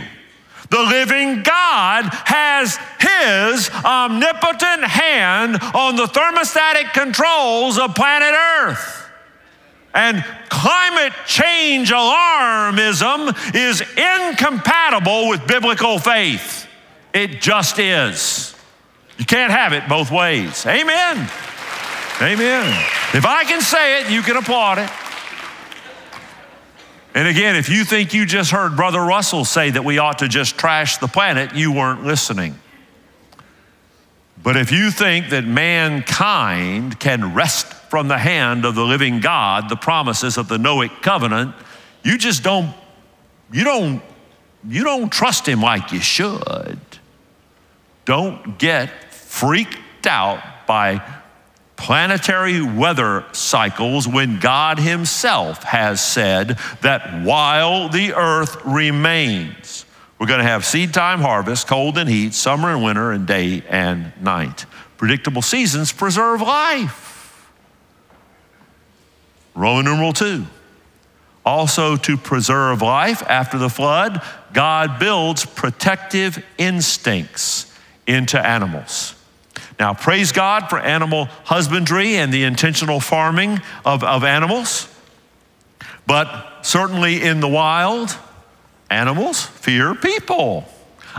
The 0.72 0.80
living 0.80 1.42
God 1.42 2.04
has 2.24 2.78
his 2.98 3.68
omnipotent 3.84 4.84
hand 4.84 5.56
on 5.74 5.96
the 5.96 6.06
thermostatic 6.06 6.94
controls 6.94 7.78
of 7.78 7.94
planet 7.94 8.32
Earth. 8.32 9.06
And 9.92 10.24
climate 10.48 11.12
change 11.26 11.90
alarmism 11.90 13.54
is 13.54 13.82
incompatible 13.82 15.28
with 15.28 15.46
biblical 15.46 15.98
faith. 15.98 16.66
It 17.12 17.42
just 17.42 17.78
is. 17.78 18.56
You 19.18 19.26
can't 19.26 19.52
have 19.52 19.74
it 19.74 19.86
both 19.90 20.10
ways. 20.10 20.64
Amen. 20.64 21.28
Amen. 22.22 22.86
If 23.12 23.26
I 23.26 23.44
can 23.44 23.60
say 23.60 24.00
it, 24.00 24.10
you 24.10 24.22
can 24.22 24.38
applaud 24.38 24.78
it. 24.78 24.88
And 27.14 27.28
again, 27.28 27.56
if 27.56 27.68
you 27.68 27.84
think 27.84 28.14
you 28.14 28.24
just 28.24 28.50
heard 28.50 28.74
Brother 28.74 29.00
Russell 29.00 29.44
say 29.44 29.70
that 29.70 29.84
we 29.84 29.98
ought 29.98 30.20
to 30.20 30.28
just 30.28 30.56
trash 30.56 30.96
the 30.96 31.08
planet, 31.08 31.54
you 31.54 31.70
weren't 31.72 32.04
listening. 32.04 32.58
But 34.42 34.56
if 34.56 34.72
you 34.72 34.90
think 34.90 35.28
that 35.28 35.44
mankind 35.44 36.98
can 36.98 37.34
rest 37.34 37.66
from 37.66 38.08
the 38.08 38.18
hand 38.18 38.64
of 38.64 38.74
the 38.74 38.84
living 38.84 39.20
God, 39.20 39.68
the 39.68 39.76
promises 39.76 40.38
of 40.38 40.48
the 40.48 40.56
Noahic 40.56 41.02
covenant, 41.02 41.54
you 42.02 42.16
just 42.16 42.42
don't, 42.42 42.74
you 43.52 43.62
don't, 43.62 44.02
you 44.66 44.82
don't 44.82 45.12
trust 45.12 45.46
him 45.46 45.60
like 45.60 45.92
you 45.92 46.00
should. 46.00 46.80
Don't 48.04 48.58
get 48.58 49.12
freaked 49.12 50.06
out 50.06 50.42
by 50.66 51.02
planetary 51.82 52.62
weather 52.62 53.24
cycles 53.32 54.06
when 54.06 54.38
God 54.38 54.78
Himself 54.78 55.64
has 55.64 56.00
said 56.00 56.56
that 56.80 57.24
while 57.24 57.88
the 57.88 58.14
earth 58.14 58.64
remains, 58.64 59.84
we're 60.16 60.28
going 60.28 60.38
to 60.38 60.44
have 60.44 60.64
seed 60.64 60.94
time, 60.94 61.20
harvest, 61.20 61.66
cold 61.66 61.98
and 61.98 62.08
heat, 62.08 62.34
summer 62.34 62.70
and 62.70 62.84
winter, 62.84 63.10
and 63.10 63.26
day 63.26 63.64
and 63.68 64.12
night. 64.22 64.64
Predictable 64.96 65.42
seasons 65.42 65.90
preserve 65.90 66.40
life. 66.40 67.50
Roman 69.56 69.84
numeral 69.84 70.12
two. 70.12 70.46
Also, 71.44 71.96
to 71.96 72.16
preserve 72.16 72.80
life 72.80 73.24
after 73.28 73.58
the 73.58 73.68
flood, 73.68 74.22
God 74.52 75.00
builds 75.00 75.44
protective 75.44 76.44
instincts 76.58 77.76
into 78.06 78.40
animals. 78.40 79.16
Now, 79.82 79.94
praise 79.94 80.30
God 80.30 80.70
for 80.70 80.78
animal 80.78 81.24
husbandry 81.42 82.14
and 82.14 82.32
the 82.32 82.44
intentional 82.44 83.00
farming 83.00 83.60
of, 83.84 84.04
of 84.04 84.22
animals. 84.22 84.86
But 86.06 86.60
certainly 86.62 87.20
in 87.20 87.40
the 87.40 87.48
wild, 87.48 88.16
animals 88.88 89.44
fear 89.44 89.96
people. 89.96 90.66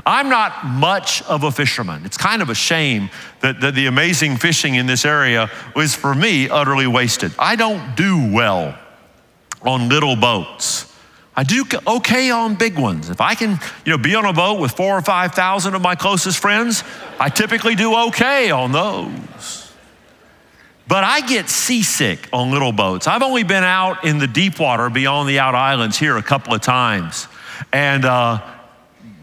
I'm 0.06 0.30
not 0.30 0.66
much 0.66 1.24
of 1.24 1.44
a 1.44 1.52
fisherman. 1.52 2.06
It's 2.06 2.16
kind 2.16 2.42
of 2.42 2.50
a 2.50 2.56
shame 2.56 3.10
that, 3.42 3.60
that 3.60 3.76
the 3.76 3.88
amazing 3.88 4.38
fishing 4.38 4.76
in 4.76 4.86
this 4.86 5.04
area 5.04 5.52
was, 5.76 5.94
for 5.94 6.16
me, 6.16 6.48
utterly 6.48 6.88
wasted. 6.88 7.34
I 7.38 7.58
don't 7.58 7.98
do 7.98 8.32
well 8.32 8.80
on 9.62 9.90
little 9.90 10.16
boats. 10.16 10.90
I 11.36 11.44
do 11.44 11.66
okay 11.88 12.30
on 12.30 12.56
big 12.56 12.78
ones. 12.78 13.10
If 13.10 13.20
I 13.20 13.34
can, 13.34 13.60
you 13.86 13.92
know, 13.92 13.98
be 13.98 14.14
on 14.14 14.26
a 14.26 14.34
boat 14.34 14.60
with 14.60 14.72
four 14.74 14.98
or 14.98 15.02
5,000 15.02 15.74
of 15.74 15.82
my 15.82 15.96
closest 15.96 16.38
friends, 16.38 16.84
I 17.20 17.30
typically 17.30 17.76
do 17.76 17.96
okay 18.08 18.52
on 18.52 18.72
those. 18.72 19.72
But 20.88 21.04
I 21.04 21.22
get 21.22 21.50
seasick 21.50 22.30
on 22.32 22.52
little 22.52 22.72
boats. 22.72 23.08
I've 23.08 23.24
only 23.24 23.44
been 23.44 23.64
out 23.64 24.06
in 24.06 24.20
the 24.20 24.28
deep 24.28 24.60
water 24.60 24.90
beyond 24.90 25.28
the 25.28 25.40
out 25.40 25.56
islands 25.56 25.98
here 25.98 26.18
a 26.18 26.24
couple 26.24 26.54
of 26.54 26.62
times. 26.62 27.28
And 27.72 28.06
uh, 28.06 28.40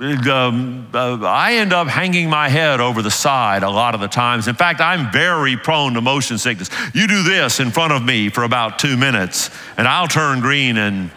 um, 0.01 0.89
uh, 0.93 1.19
I 1.23 1.55
end 1.55 1.73
up 1.73 1.87
hanging 1.87 2.29
my 2.29 2.49
head 2.49 2.81
over 2.81 3.03
the 3.03 3.11
side 3.11 3.63
a 3.63 3.71
lot 3.71 3.95
of 3.95 4.01
the 4.01 4.09
times. 4.09 4.49
In 4.49 4.55
fact, 4.57 4.81
I'm 4.81 5.13
very 5.13 5.57
prone 5.57 5.95
to 5.95 6.01
motion 6.01 6.39
sickness. 6.39 6.71
You 6.95 7.07
do 7.07 7.23
this 7.23 7.61
in 7.61 7.71
front 7.71 7.93
of 7.93 8.03
me 8.03 8.31
for 8.31 8.43
about 8.43 8.79
two 8.79 8.97
minutes, 8.97 9.51
and 9.77 9.87
I'll 9.87 10.09
turn 10.09 10.41
green 10.41 10.79
and 10.79 11.11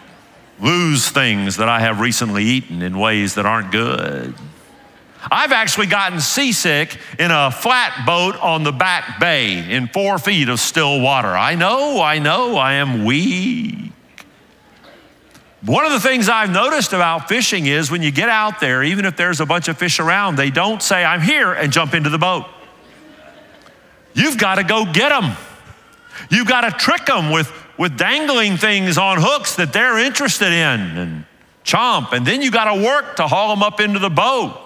lose 0.60 1.08
things 1.08 1.56
that 1.56 1.68
I 1.68 1.80
have 1.80 2.00
recently 2.00 2.44
eaten 2.44 2.82
in 2.82 2.98
ways 2.98 3.34
that 3.34 3.46
aren't 3.46 3.72
good. 3.72 4.34
I've 5.30 5.52
actually 5.52 5.86
gotten 5.86 6.20
seasick 6.20 6.98
in 7.18 7.30
a 7.30 7.50
flat 7.50 8.04
boat 8.06 8.36
on 8.40 8.62
the 8.62 8.72
back 8.72 9.18
bay 9.18 9.70
in 9.74 9.88
four 9.88 10.18
feet 10.18 10.48
of 10.48 10.60
still 10.60 11.00
water. 11.00 11.28
I 11.28 11.54
know, 11.54 12.00
I 12.00 12.18
know, 12.18 12.56
I 12.56 12.74
am 12.74 13.04
weak. 13.04 13.92
One 15.64 15.86
of 15.86 15.92
the 15.92 16.00
things 16.00 16.28
I've 16.28 16.50
noticed 16.50 16.92
about 16.92 17.26
fishing 17.26 17.64
is 17.64 17.90
when 17.90 18.02
you 18.02 18.10
get 18.10 18.28
out 18.28 18.60
there, 18.60 18.82
even 18.82 19.06
if 19.06 19.16
there's 19.16 19.40
a 19.40 19.46
bunch 19.46 19.68
of 19.68 19.78
fish 19.78 19.98
around, 19.98 20.36
they 20.36 20.50
don't 20.50 20.82
say, 20.82 21.02
I'm 21.02 21.22
here, 21.22 21.54
and 21.54 21.72
jump 21.72 21.94
into 21.94 22.10
the 22.10 22.18
boat. 22.18 22.44
You've 24.12 24.36
got 24.36 24.56
to 24.56 24.62
go 24.62 24.84
get 24.84 25.08
them. 25.08 25.34
You've 26.30 26.46
got 26.46 26.62
to 26.62 26.70
trick 26.70 27.06
them 27.06 27.30
with 27.30 27.50
with 27.78 27.96
dangling 27.96 28.56
things 28.56 28.98
on 28.98 29.18
hooks 29.20 29.56
that 29.56 29.72
they're 29.72 29.98
interested 29.98 30.52
in 30.52 30.80
and 30.96 31.24
chomp. 31.64 32.12
And 32.12 32.26
then 32.26 32.42
you 32.42 32.50
got 32.50 32.72
to 32.72 32.82
work 32.82 33.16
to 33.16 33.26
haul 33.26 33.54
them 33.54 33.62
up 33.62 33.80
into 33.80 33.98
the 33.98 34.10
boat. 34.10 34.60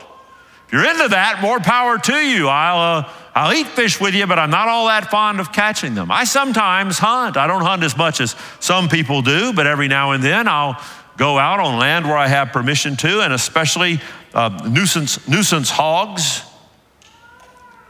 If 0.66 0.72
you're 0.72 0.84
into 0.84 1.08
that, 1.08 1.40
more 1.40 1.60
power 1.60 1.96
to 1.98 2.14
you. 2.14 2.48
I'll, 2.48 2.98
uh, 2.98 3.12
I'll 3.34 3.54
eat 3.54 3.68
fish 3.68 3.98
with 3.98 4.14
you, 4.14 4.26
but 4.26 4.38
I'm 4.38 4.50
not 4.50 4.68
all 4.68 4.88
that 4.88 5.10
fond 5.10 5.40
of 5.40 5.50
catching 5.50 5.94
them. 5.94 6.10
I 6.10 6.24
sometimes 6.24 6.98
hunt. 6.98 7.38
I 7.38 7.46
don't 7.46 7.62
hunt 7.62 7.82
as 7.82 7.96
much 7.96 8.20
as 8.20 8.36
some 8.60 8.88
people 8.88 9.22
do, 9.22 9.54
but 9.54 9.66
every 9.66 9.88
now 9.88 10.12
and 10.12 10.22
then 10.22 10.46
I'll 10.46 10.78
go 11.16 11.38
out 11.38 11.58
on 11.58 11.78
land 11.78 12.04
where 12.04 12.18
I 12.18 12.28
have 12.28 12.48
permission 12.48 12.96
to, 12.96 13.22
and 13.22 13.32
especially 13.32 14.00
uh, 14.34 14.68
nuisance, 14.68 15.26
nuisance 15.26 15.70
hogs. 15.70 16.42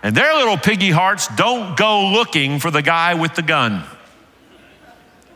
And 0.04 0.16
their 0.16 0.32
little 0.34 0.56
piggy 0.56 0.90
hearts 0.90 1.26
don't 1.34 1.76
go 1.76 2.12
looking 2.12 2.60
for 2.60 2.70
the 2.70 2.82
guy 2.82 3.14
with 3.14 3.34
the 3.34 3.42
gun 3.42 3.84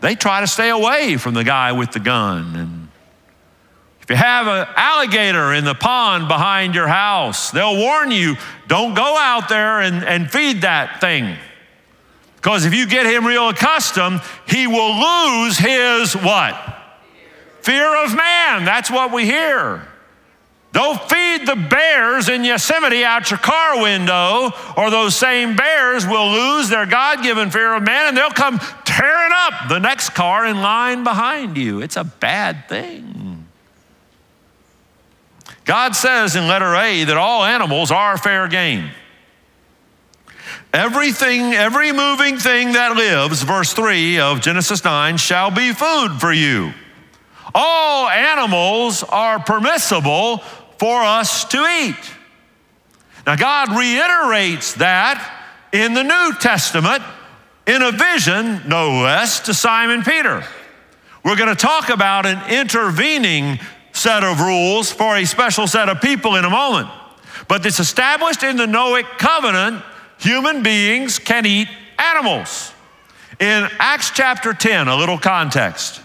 they 0.02 0.16
try 0.16 0.40
to 0.40 0.47
stay 0.47 0.68
away 0.68 1.16
from 1.16 1.32
the 1.32 1.44
guy 1.44 1.73
with 1.73 1.92
the 1.92 2.00
gun. 2.00 2.56
And 2.56 2.88
if 4.00 4.11
you 4.11 4.16
have 4.16 4.49
an 4.49 4.66
alligator 4.76 5.54
in 5.54 5.64
the 5.64 5.75
pond 5.75 6.26
behind 6.26 6.75
your 6.75 6.88
house, 6.88 7.52
they'll 7.52 7.76
warn 7.76 8.11
you 8.11 8.35
don't 8.66 8.94
go 8.94 9.16
out 9.16 9.49
there 9.49 9.80
and, 9.80 10.04
and 10.04 10.30
feed 10.30 10.62
that 10.62 11.00
thing. 11.00 11.37
Because 12.35 12.64
if 12.64 12.75
you 12.75 12.88
get 12.88 13.06
him 13.06 13.25
real 13.25 13.49
accustomed, 13.49 14.21
he 14.49 14.66
will 14.66 14.97
lose 14.97 15.56
his 15.56 16.14
what? 16.14 16.56
Fear 17.61 18.04
of 18.04 18.16
man. 18.16 18.64
That's 18.64 18.90
what 18.90 19.12
we 19.12 19.25
hear. 19.25 19.87
Don't 20.73 20.99
feed 21.02 21.47
the 21.47 21.55
bears 21.55 22.31
in 22.31 22.45
Yosemite 22.45 23.05
out 23.05 23.31
your 23.31 23.38
car 23.38 23.83
window, 23.83 24.52
or 24.76 24.91
those 24.91 25.14
same 25.14 25.55
bears 25.55 26.07
will 26.07 26.31
lose 26.31 26.71
their 26.71 26.87
God 26.87 27.23
given 27.23 27.50
fear 27.50 27.75
of 27.75 27.83
man 27.83 28.09
and 28.09 28.17
they'll 28.17 28.31
come 28.31 28.59
tearing 28.85 29.33
up 29.33 29.69
the 29.69 29.79
next 29.79 30.11
car 30.11 30.47
in 30.47 30.62
line 30.62 31.05
behind 31.05 31.59
you. 31.59 31.83
It's 31.83 31.97
a 31.97 32.05
bad 32.05 32.69
thing. 32.71 33.47
God 35.64 35.95
says 35.95 36.35
in 36.37 36.49
letter 36.49 36.75
A 36.75 37.05
that 37.05 37.17
all 37.17 37.45
animals 37.45 37.91
are 37.91 38.17
fair 38.17 38.49
game. 38.49 38.91
Everything, 40.73 41.52
every 41.52 41.93
moving 41.93 42.38
thing 42.38 42.73
that 42.73 42.97
lives, 42.97 43.43
verse 43.43 43.75
3 43.75 44.19
of 44.21 44.41
Genesis 44.41 44.83
9, 44.83 45.19
shall 45.19 45.50
be 45.50 45.73
food 45.73 46.19
for 46.19 46.33
you. 46.33 46.73
All 47.55 48.09
animals 48.09 49.02
are 49.02 49.38
permissible 49.38 50.43
for 50.83 51.01
us 51.01 51.45
to 51.45 51.59
eat. 51.59 51.95
Now, 53.25 53.37
God 53.37 53.69
reiterates 53.69 54.75
that 54.75 55.47
in 55.71 55.95
the 55.95 56.03
New 56.03 56.33
Testament 56.41 57.05
in 57.69 57.83
a 57.83 57.93
vision, 57.93 58.62
no 58.67 59.01
less, 59.01 59.39
to 59.47 59.55
Simon 59.55 60.03
Peter. 60.03 60.43
We're 61.25 61.37
going 61.37 61.51
to 61.51 61.55
talk 61.55 61.89
about 61.89 62.27
an 62.27 62.51
intervening 62.53 63.61
set 63.93 64.25
of 64.25 64.41
rules 64.41 64.91
for 64.91 65.17
a 65.17 65.25
special 65.25 65.69
set 65.69 65.89
of 65.89 66.01
people 66.01 66.35
in 66.35 66.45
a 66.45 66.51
moment. 66.51 66.89
but 67.47 67.65
it's 67.65 67.79
established 67.79 68.43
in 68.43 68.57
the 68.57 68.67
Noahic 68.67 69.19
covenant 69.19 69.85
human 70.19 70.65
beings 70.65 71.21
can 71.21 71.47
eat 71.47 71.69
animals. 71.97 72.73
In 73.39 73.69
Acts 73.79 74.11
chapter 74.11 74.53
10, 74.53 74.89
a 74.89 74.97
little 74.97 75.19
context. 75.19 76.01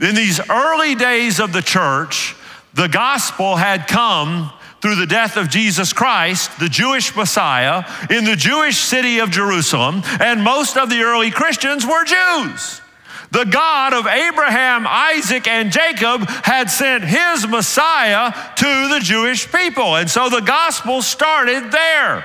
In 0.00 0.14
these 0.14 0.40
early 0.48 0.94
days 0.94 1.38
of 1.38 1.52
the 1.52 1.60
church, 1.60 2.34
the 2.76 2.88
gospel 2.88 3.56
had 3.56 3.88
come 3.88 4.52
through 4.82 4.96
the 4.96 5.06
death 5.06 5.38
of 5.38 5.48
Jesus 5.48 5.92
Christ, 5.94 6.60
the 6.60 6.68
Jewish 6.68 7.16
Messiah, 7.16 7.84
in 8.10 8.24
the 8.24 8.36
Jewish 8.36 8.76
city 8.76 9.18
of 9.18 9.30
Jerusalem, 9.30 10.02
and 10.20 10.44
most 10.44 10.76
of 10.76 10.90
the 10.90 11.00
early 11.00 11.30
Christians 11.30 11.86
were 11.86 12.04
Jews. 12.04 12.82
The 13.30 13.46
God 13.46 13.94
of 13.94 14.06
Abraham, 14.06 14.86
Isaac, 14.86 15.48
and 15.48 15.72
Jacob 15.72 16.28
had 16.28 16.70
sent 16.70 17.02
his 17.02 17.48
Messiah 17.48 18.32
to 18.56 18.88
the 18.88 19.00
Jewish 19.02 19.50
people. 19.50 19.96
And 19.96 20.08
so 20.08 20.28
the 20.28 20.42
gospel 20.42 21.02
started 21.02 21.72
there. 21.72 22.24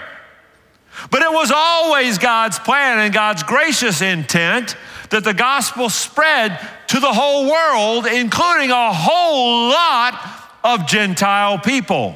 But 1.09 1.23
it 1.23 1.31
was 1.31 1.51
always 1.53 2.17
God's 2.17 2.59
plan 2.59 2.99
and 2.99 3.13
God's 3.13 3.43
gracious 3.43 4.01
intent 4.01 4.75
that 5.09 5.23
the 5.23 5.33
gospel 5.33 5.89
spread 5.89 6.59
to 6.87 6.99
the 6.99 7.11
whole 7.11 7.49
world, 7.49 8.05
including 8.05 8.69
a 8.69 8.93
whole 8.93 9.69
lot 9.69 10.40
of 10.63 10.87
Gentile 10.87 11.59
people. 11.59 12.15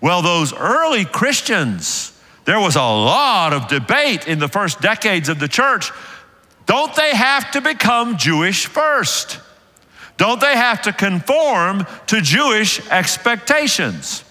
Well, 0.00 0.22
those 0.22 0.52
early 0.54 1.04
Christians, 1.04 2.12
there 2.44 2.60
was 2.60 2.76
a 2.76 2.80
lot 2.80 3.52
of 3.52 3.68
debate 3.68 4.26
in 4.26 4.38
the 4.38 4.48
first 4.48 4.80
decades 4.80 5.28
of 5.28 5.38
the 5.38 5.48
church. 5.48 5.90
Don't 6.66 6.94
they 6.94 7.14
have 7.14 7.50
to 7.52 7.60
become 7.60 8.16
Jewish 8.16 8.66
first? 8.66 9.40
Don't 10.16 10.40
they 10.40 10.56
have 10.56 10.82
to 10.82 10.92
conform 10.92 11.86
to 12.08 12.20
Jewish 12.20 12.86
expectations? 12.90 14.24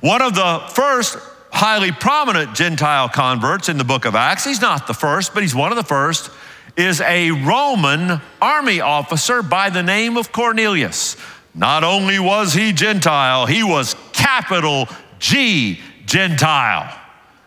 One 0.00 0.20
of 0.22 0.34
the 0.34 0.62
first 0.74 1.16
highly 1.50 1.90
prominent 1.90 2.54
Gentile 2.54 3.08
converts 3.08 3.68
in 3.68 3.78
the 3.78 3.84
book 3.84 4.04
of 4.04 4.14
Acts, 4.14 4.44
he's 4.44 4.60
not 4.60 4.86
the 4.86 4.94
first, 4.94 5.32
but 5.32 5.42
he's 5.42 5.54
one 5.54 5.72
of 5.72 5.76
the 5.76 5.84
first, 5.84 6.30
is 6.76 7.00
a 7.00 7.30
Roman 7.30 8.20
army 8.42 8.80
officer 8.80 9.42
by 9.42 9.70
the 9.70 9.82
name 9.82 10.18
of 10.18 10.32
Cornelius. 10.32 11.16
Not 11.56 11.84
only 11.84 12.18
was 12.18 12.52
he 12.52 12.72
Gentile, 12.72 13.46
he 13.46 13.62
was 13.62 13.96
capital 14.12 14.88
G 15.18 15.80
Gentile, 16.04 16.94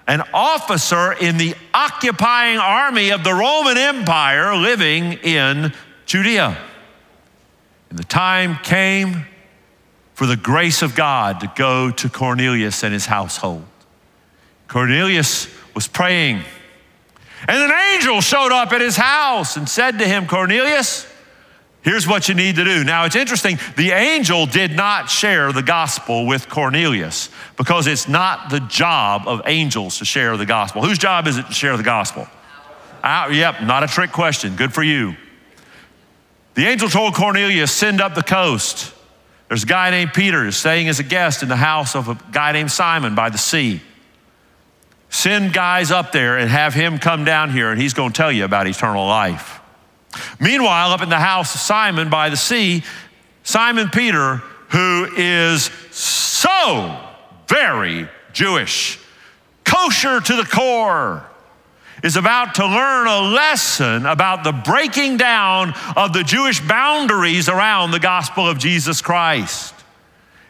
an 0.07 0.23
officer 0.33 1.13
in 1.13 1.37
the 1.37 1.53
occupying 1.73 2.57
army 2.57 3.11
of 3.11 3.23
the 3.23 3.33
Roman 3.33 3.77
Empire 3.77 4.55
living 4.55 5.13
in 5.13 5.73
Judea. 6.07 6.57
And 7.91 7.99
the 7.99 8.03
time 8.03 8.57
came 8.63 9.25
for 10.15 10.25
the 10.25 10.35
grace 10.35 10.81
of 10.81 10.95
God 10.95 11.39
to 11.41 11.51
go 11.55 11.91
to 11.91 12.09
Cornelius 12.09 12.83
and 12.83 12.91
his 12.91 13.05
household. 13.05 13.63
Cornelius 14.67 15.47
was 15.75 15.87
praying, 15.87 16.41
and 17.47 17.57
an 17.57 17.71
angel 17.93 18.21
showed 18.21 18.51
up 18.51 18.73
at 18.73 18.81
his 18.81 18.97
house 18.97 19.55
and 19.55 19.69
said 19.69 19.99
to 19.99 20.05
him, 20.05 20.27
Cornelius, 20.27 21.08
Here's 21.81 22.05
what 22.05 22.27
you 22.27 22.35
need 22.35 22.55
to 22.55 22.65
do. 22.65 22.83
Now, 22.83 23.05
it's 23.05 23.15
interesting, 23.15 23.57
the 23.77 23.91
angel 23.91 24.45
did 24.45 24.75
not 24.75 25.09
share 25.09 25.53
the 25.53 25.63
gospel 25.63 26.25
with 26.25 26.49
Cornelius 26.49 27.29
because 27.55 27.87
it's 27.87 28.07
not 28.07 28.49
the 28.49 28.59
job 28.59 29.27
of 29.27 29.41
angels 29.45 29.99
to 29.99 30.05
share 30.05 30.35
the 30.35 30.45
gospel. 30.45 30.81
Whose 30.81 30.97
job 30.97 31.25
is 31.25 31.37
it 31.37 31.47
to 31.47 31.53
share 31.53 31.77
the 31.77 31.83
gospel? 31.83 32.27
Uh, 33.01 33.29
yep, 33.31 33.61
not 33.63 33.83
a 33.83 33.87
trick 33.87 34.11
question. 34.11 34.57
Good 34.57 34.73
for 34.73 34.83
you. 34.83 35.15
The 36.55 36.65
angel 36.65 36.89
told 36.89 37.15
Cornelius, 37.15 37.71
send 37.71 38.01
up 38.01 38.13
the 38.13 38.23
coast. 38.23 38.93
There's 39.47 39.63
a 39.63 39.67
guy 39.67 39.89
named 39.89 40.13
Peter 40.13 40.51
staying 40.51 40.89
as 40.89 40.99
a 40.99 41.03
guest 41.03 41.43
in 41.43 41.49
the 41.49 41.55
house 41.55 41.95
of 41.95 42.09
a 42.09 42.19
guy 42.31 42.51
named 42.51 42.71
Simon 42.71 43.15
by 43.15 43.29
the 43.29 43.37
sea. 43.37 43.81
Send 45.09 45.53
guys 45.53 45.91
up 45.91 46.11
there 46.11 46.37
and 46.37 46.49
have 46.49 46.73
him 46.73 46.99
come 46.99 47.23
down 47.23 47.51
here, 47.51 47.71
and 47.71 47.81
he's 47.81 47.93
going 47.93 48.11
to 48.11 48.17
tell 48.17 48.31
you 48.31 48.43
about 48.43 48.67
eternal 48.67 49.07
life. 49.07 49.58
Meanwhile, 50.39 50.91
up 50.91 51.01
in 51.01 51.09
the 51.09 51.17
house 51.19 51.53
of 51.55 51.61
Simon 51.61 52.09
by 52.09 52.29
the 52.29 52.37
sea, 52.37 52.83
Simon 53.43 53.89
Peter, 53.89 54.37
who 54.69 55.07
is 55.15 55.71
so 55.91 56.99
very 57.47 58.07
Jewish, 58.33 58.99
kosher 59.63 60.19
to 60.19 60.35
the 60.35 60.43
core, 60.43 61.25
is 62.03 62.15
about 62.15 62.55
to 62.55 62.65
learn 62.65 63.07
a 63.07 63.21
lesson 63.21 64.05
about 64.05 64.43
the 64.43 64.51
breaking 64.51 65.17
down 65.17 65.73
of 65.97 66.13
the 66.13 66.23
Jewish 66.23 66.61
boundaries 66.61 67.49
around 67.49 67.91
the 67.91 67.99
gospel 67.99 68.47
of 68.47 68.57
Jesus 68.57 69.01
Christ. 69.01 69.73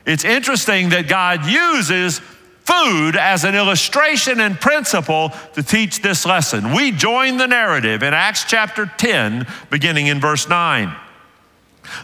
It's 0.06 0.24
interesting 0.24 0.90
that 0.90 1.08
God 1.08 1.46
uses 1.46 2.22
food 2.70 3.16
as 3.16 3.44
an 3.44 3.56
illustration 3.56 4.40
and 4.40 4.60
principle 4.60 5.32
to 5.54 5.64
teach 5.64 6.02
this 6.02 6.26
lesson. 6.26 6.74
We 6.74 6.92
join 6.92 7.38
the 7.38 7.48
narrative 7.48 8.04
in 8.04 8.14
Acts 8.14 8.44
chapter 8.46 8.86
10, 8.86 9.48
beginning 9.70 10.08
in 10.08 10.20
verse 10.20 10.48
9. 10.48 10.96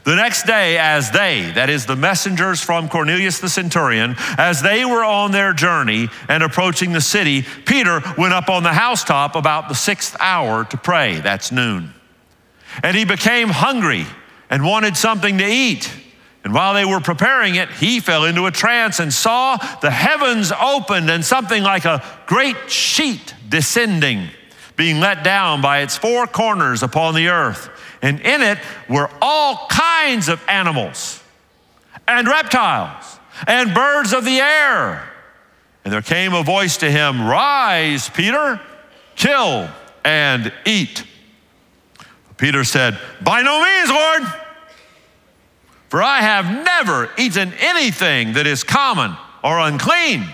The 0.03 0.15
next 0.15 0.43
day, 0.43 0.77
as 0.77 1.11
they, 1.11 1.51
that 1.53 1.69
is 1.69 1.85
the 1.85 1.95
messengers 1.95 2.61
from 2.61 2.89
Cornelius 2.89 3.39
the 3.39 3.49
centurion, 3.49 4.15
as 4.37 4.61
they 4.61 4.83
were 4.83 5.03
on 5.03 5.31
their 5.31 5.53
journey 5.53 6.09
and 6.27 6.41
approaching 6.41 6.91
the 6.91 7.01
city, 7.01 7.43
Peter 7.65 8.01
went 8.17 8.33
up 8.33 8.49
on 8.49 8.63
the 8.63 8.73
housetop 8.73 9.35
about 9.35 9.69
the 9.69 9.75
sixth 9.75 10.17
hour 10.19 10.65
to 10.65 10.77
pray. 10.77 11.19
That's 11.19 11.51
noon. 11.51 11.93
And 12.81 12.97
he 12.97 13.05
became 13.05 13.49
hungry 13.49 14.05
and 14.49 14.63
wanted 14.63 14.97
something 14.97 15.37
to 15.37 15.45
eat. 15.45 15.91
And 16.45 16.53
while 16.53 16.75
they 16.75 16.85
were 16.85 16.99
preparing 16.99 17.55
it, 17.55 17.71
he 17.71 17.99
fell 17.99 18.23
into 18.23 18.45
a 18.45 18.51
trance 18.51 18.99
and 18.99 19.11
saw 19.11 19.57
the 19.81 19.89
heavens 19.89 20.51
opened 20.51 21.09
and 21.09 21.25
something 21.25 21.63
like 21.63 21.85
a 21.85 22.05
great 22.27 22.69
sheet 22.69 23.33
descending, 23.49 24.27
being 24.75 24.99
let 24.99 25.23
down 25.23 25.61
by 25.61 25.79
its 25.79 25.97
four 25.97 26.27
corners 26.27 26.83
upon 26.83 27.15
the 27.15 27.29
earth. 27.29 27.71
And 28.03 28.19
in 28.19 28.43
it 28.43 28.59
were 28.87 29.09
all 29.23 29.65
kinds 29.71 30.29
of 30.29 30.39
animals 30.47 31.23
and 32.07 32.27
reptiles 32.27 33.19
and 33.47 33.73
birds 33.73 34.13
of 34.13 34.23
the 34.23 34.37
air. 34.37 35.11
And 35.83 35.91
there 35.91 36.03
came 36.03 36.35
a 36.35 36.43
voice 36.43 36.77
to 36.77 36.91
him 36.91 37.27
Rise, 37.27 38.07
Peter, 38.09 38.61
kill 39.15 39.67
and 40.03 40.53
eat. 40.63 41.05
Peter 42.37 42.63
said, 42.63 42.99
By 43.23 43.41
no 43.41 43.63
means, 43.63 43.89
Lord. 43.89 44.44
For 45.89 46.01
I 46.01 46.21
have 46.21 46.45
never 46.45 47.11
eaten 47.17 47.53
anything 47.59 48.33
that 48.33 48.47
is 48.47 48.63
common 48.63 49.15
or 49.43 49.59
unclean. 49.59 50.25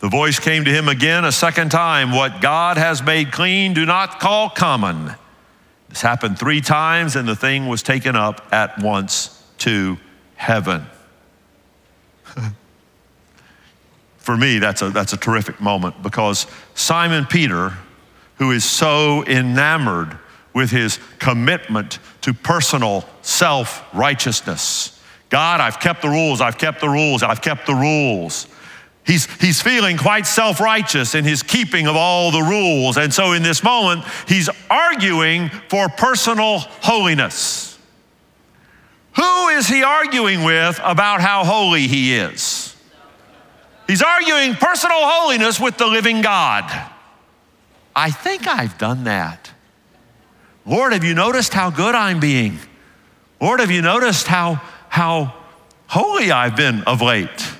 The 0.00 0.08
voice 0.08 0.38
came 0.38 0.64
to 0.64 0.70
him 0.70 0.88
again 0.88 1.24
a 1.24 1.32
second 1.32 1.70
time 1.70 2.12
What 2.12 2.40
God 2.40 2.76
has 2.76 3.02
made 3.02 3.32
clean, 3.32 3.74
do 3.74 3.84
not 3.84 4.20
call 4.20 4.50
common. 4.50 5.14
This 5.88 6.02
happened 6.02 6.38
three 6.38 6.60
times, 6.60 7.16
and 7.16 7.26
the 7.26 7.34
thing 7.34 7.66
was 7.66 7.82
taken 7.82 8.14
up 8.14 8.46
at 8.52 8.78
once 8.80 9.42
to 9.58 9.96
heaven. 10.36 10.84
For 14.18 14.36
me, 14.36 14.58
that's 14.58 14.82
a, 14.82 14.90
that's 14.90 15.14
a 15.14 15.16
terrific 15.16 15.60
moment 15.60 16.02
because 16.02 16.46
Simon 16.74 17.24
Peter, 17.24 17.72
who 18.36 18.50
is 18.50 18.64
so 18.64 19.24
enamored 19.24 20.18
with 20.54 20.70
his 20.70 20.98
commitment 21.18 21.98
to 22.22 22.32
personal 22.32 23.04
self 23.22 23.84
righteousness. 23.94 25.00
God, 25.30 25.60
I've 25.60 25.78
kept 25.78 26.02
the 26.02 26.08
rules, 26.08 26.40
I've 26.40 26.58
kept 26.58 26.80
the 26.80 26.88
rules, 26.88 27.22
I've 27.22 27.42
kept 27.42 27.66
the 27.66 27.74
rules. 27.74 28.46
He's, 29.08 29.24
he's 29.40 29.62
feeling 29.62 29.96
quite 29.96 30.26
self 30.26 30.60
righteous 30.60 31.14
in 31.14 31.24
his 31.24 31.42
keeping 31.42 31.86
of 31.86 31.96
all 31.96 32.30
the 32.30 32.42
rules. 32.42 32.98
And 32.98 33.12
so 33.12 33.32
in 33.32 33.42
this 33.42 33.64
moment, 33.64 34.04
he's 34.26 34.50
arguing 34.68 35.48
for 35.70 35.88
personal 35.88 36.58
holiness. 36.58 37.78
Who 39.16 39.48
is 39.48 39.66
he 39.66 39.82
arguing 39.82 40.44
with 40.44 40.78
about 40.84 41.20
how 41.20 41.44
holy 41.44 41.86
he 41.88 42.14
is? 42.14 42.76
He's 43.86 44.02
arguing 44.02 44.54
personal 44.54 44.98
holiness 45.00 45.58
with 45.58 45.78
the 45.78 45.86
living 45.86 46.20
God. 46.20 46.70
I 47.96 48.10
think 48.10 48.46
I've 48.46 48.76
done 48.76 49.04
that. 49.04 49.50
Lord, 50.68 50.92
have 50.92 51.02
you 51.02 51.14
noticed 51.14 51.54
how 51.54 51.70
good 51.70 51.94
I'm 51.94 52.20
being? 52.20 52.58
Lord, 53.40 53.60
have 53.60 53.70
you 53.70 53.80
noticed 53.80 54.26
how, 54.26 54.60
how 54.90 55.34
holy 55.86 56.30
I've 56.30 56.56
been 56.56 56.82
of 56.82 57.00
late? 57.00 57.54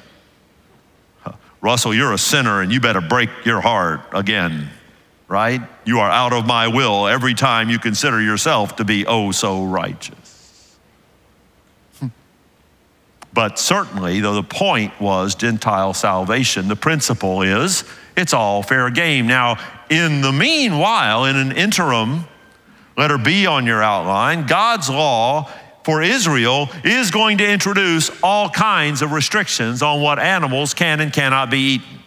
Russell, 1.63 1.95
you're 1.95 2.13
a 2.13 2.19
sinner 2.19 2.61
and 2.61 2.71
you 2.71 2.81
better 2.81 3.01
break 3.01 3.31
your 3.45 3.61
heart 3.61 4.03
again, 4.13 4.69
right? 5.27 5.61
You 5.87 6.01
are 6.01 6.11
out 6.11 6.33
of 6.33 6.47
my 6.47 6.69
will 6.69 7.09
every 7.09 7.35
time 7.35 7.71
you 7.71 7.79
consider 7.79 8.21
yourself 8.21 8.77
to 8.77 8.85
be 8.85 9.07
oh 9.07 9.33
so 9.33 9.65
righteous. 9.65 10.77
Hmm. 11.99 12.09
But 13.33 13.59
certainly, 13.59 14.21
though 14.21 14.35
the 14.35 14.43
point 14.43 15.01
was 15.01 15.35
Gentile 15.35 15.95
salvation, 15.95 16.69
the 16.69 16.77
principle 16.77 17.43
is 17.43 17.85
it's 18.17 18.35
all 18.35 18.63
fair 18.63 18.91
game. 18.91 19.27
Now, 19.27 19.59
in 19.89 20.21
the 20.21 20.33
meanwhile, 20.33 21.25
in 21.25 21.37
an 21.37 21.53
interim, 21.53 22.27
letter 22.99 23.17
B 23.17 23.47
on 23.47 23.65
your 23.65 23.83
outline, 23.83 24.47
God's 24.47 24.91
law 24.91 25.49
for 25.85 26.03
Israel 26.03 26.69
is 26.85 27.13
going 27.13 27.39
to 27.39 27.49
introduce 27.49 28.11
all 28.23 28.51
kinds 28.51 29.01
of 29.01 29.13
restrictions 29.13 29.81
on 29.81 30.03
what 30.03 30.19
animals 30.19 30.75
can 30.75 31.01
and 31.01 31.13
cannot 31.13 31.49
be 31.49 31.75
eaten. 31.75 32.01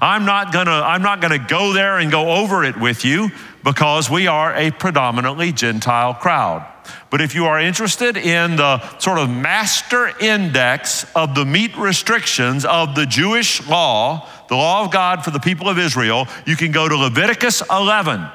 I'm 0.00 0.24
not 0.24 0.52
gonna, 0.52 0.70
I'm 0.70 1.02
not 1.02 1.20
gonna 1.20 1.44
go 1.44 1.72
there 1.72 1.98
and 1.98 2.10
go 2.10 2.30
over 2.30 2.64
it 2.64 2.78
with 2.78 3.04
you 3.04 3.30
because 3.64 4.08
we 4.08 4.28
are 4.28 4.54
a 4.54 4.70
predominantly 4.70 5.52
Gentile 5.52 6.14
crowd. 6.14 6.64
But 7.10 7.20
if 7.20 7.34
you 7.34 7.46
are 7.46 7.58
interested 7.58 8.16
in 8.16 8.56
the 8.56 8.98
sort 8.98 9.18
of 9.18 9.28
master 9.28 10.16
index 10.20 11.04
of 11.16 11.34
the 11.34 11.44
meat 11.44 11.76
restrictions 11.76 12.64
of 12.64 12.94
the 12.94 13.04
Jewish 13.04 13.66
law, 13.66 14.28
the 14.48 14.54
law 14.54 14.84
of 14.84 14.92
God 14.92 15.24
for 15.24 15.32
the 15.32 15.40
people 15.40 15.68
of 15.68 15.78
Israel, 15.78 16.28
you 16.46 16.54
can 16.54 16.70
go 16.70 16.88
to 16.88 16.96
Leviticus 16.96 17.62
11 17.68 18.28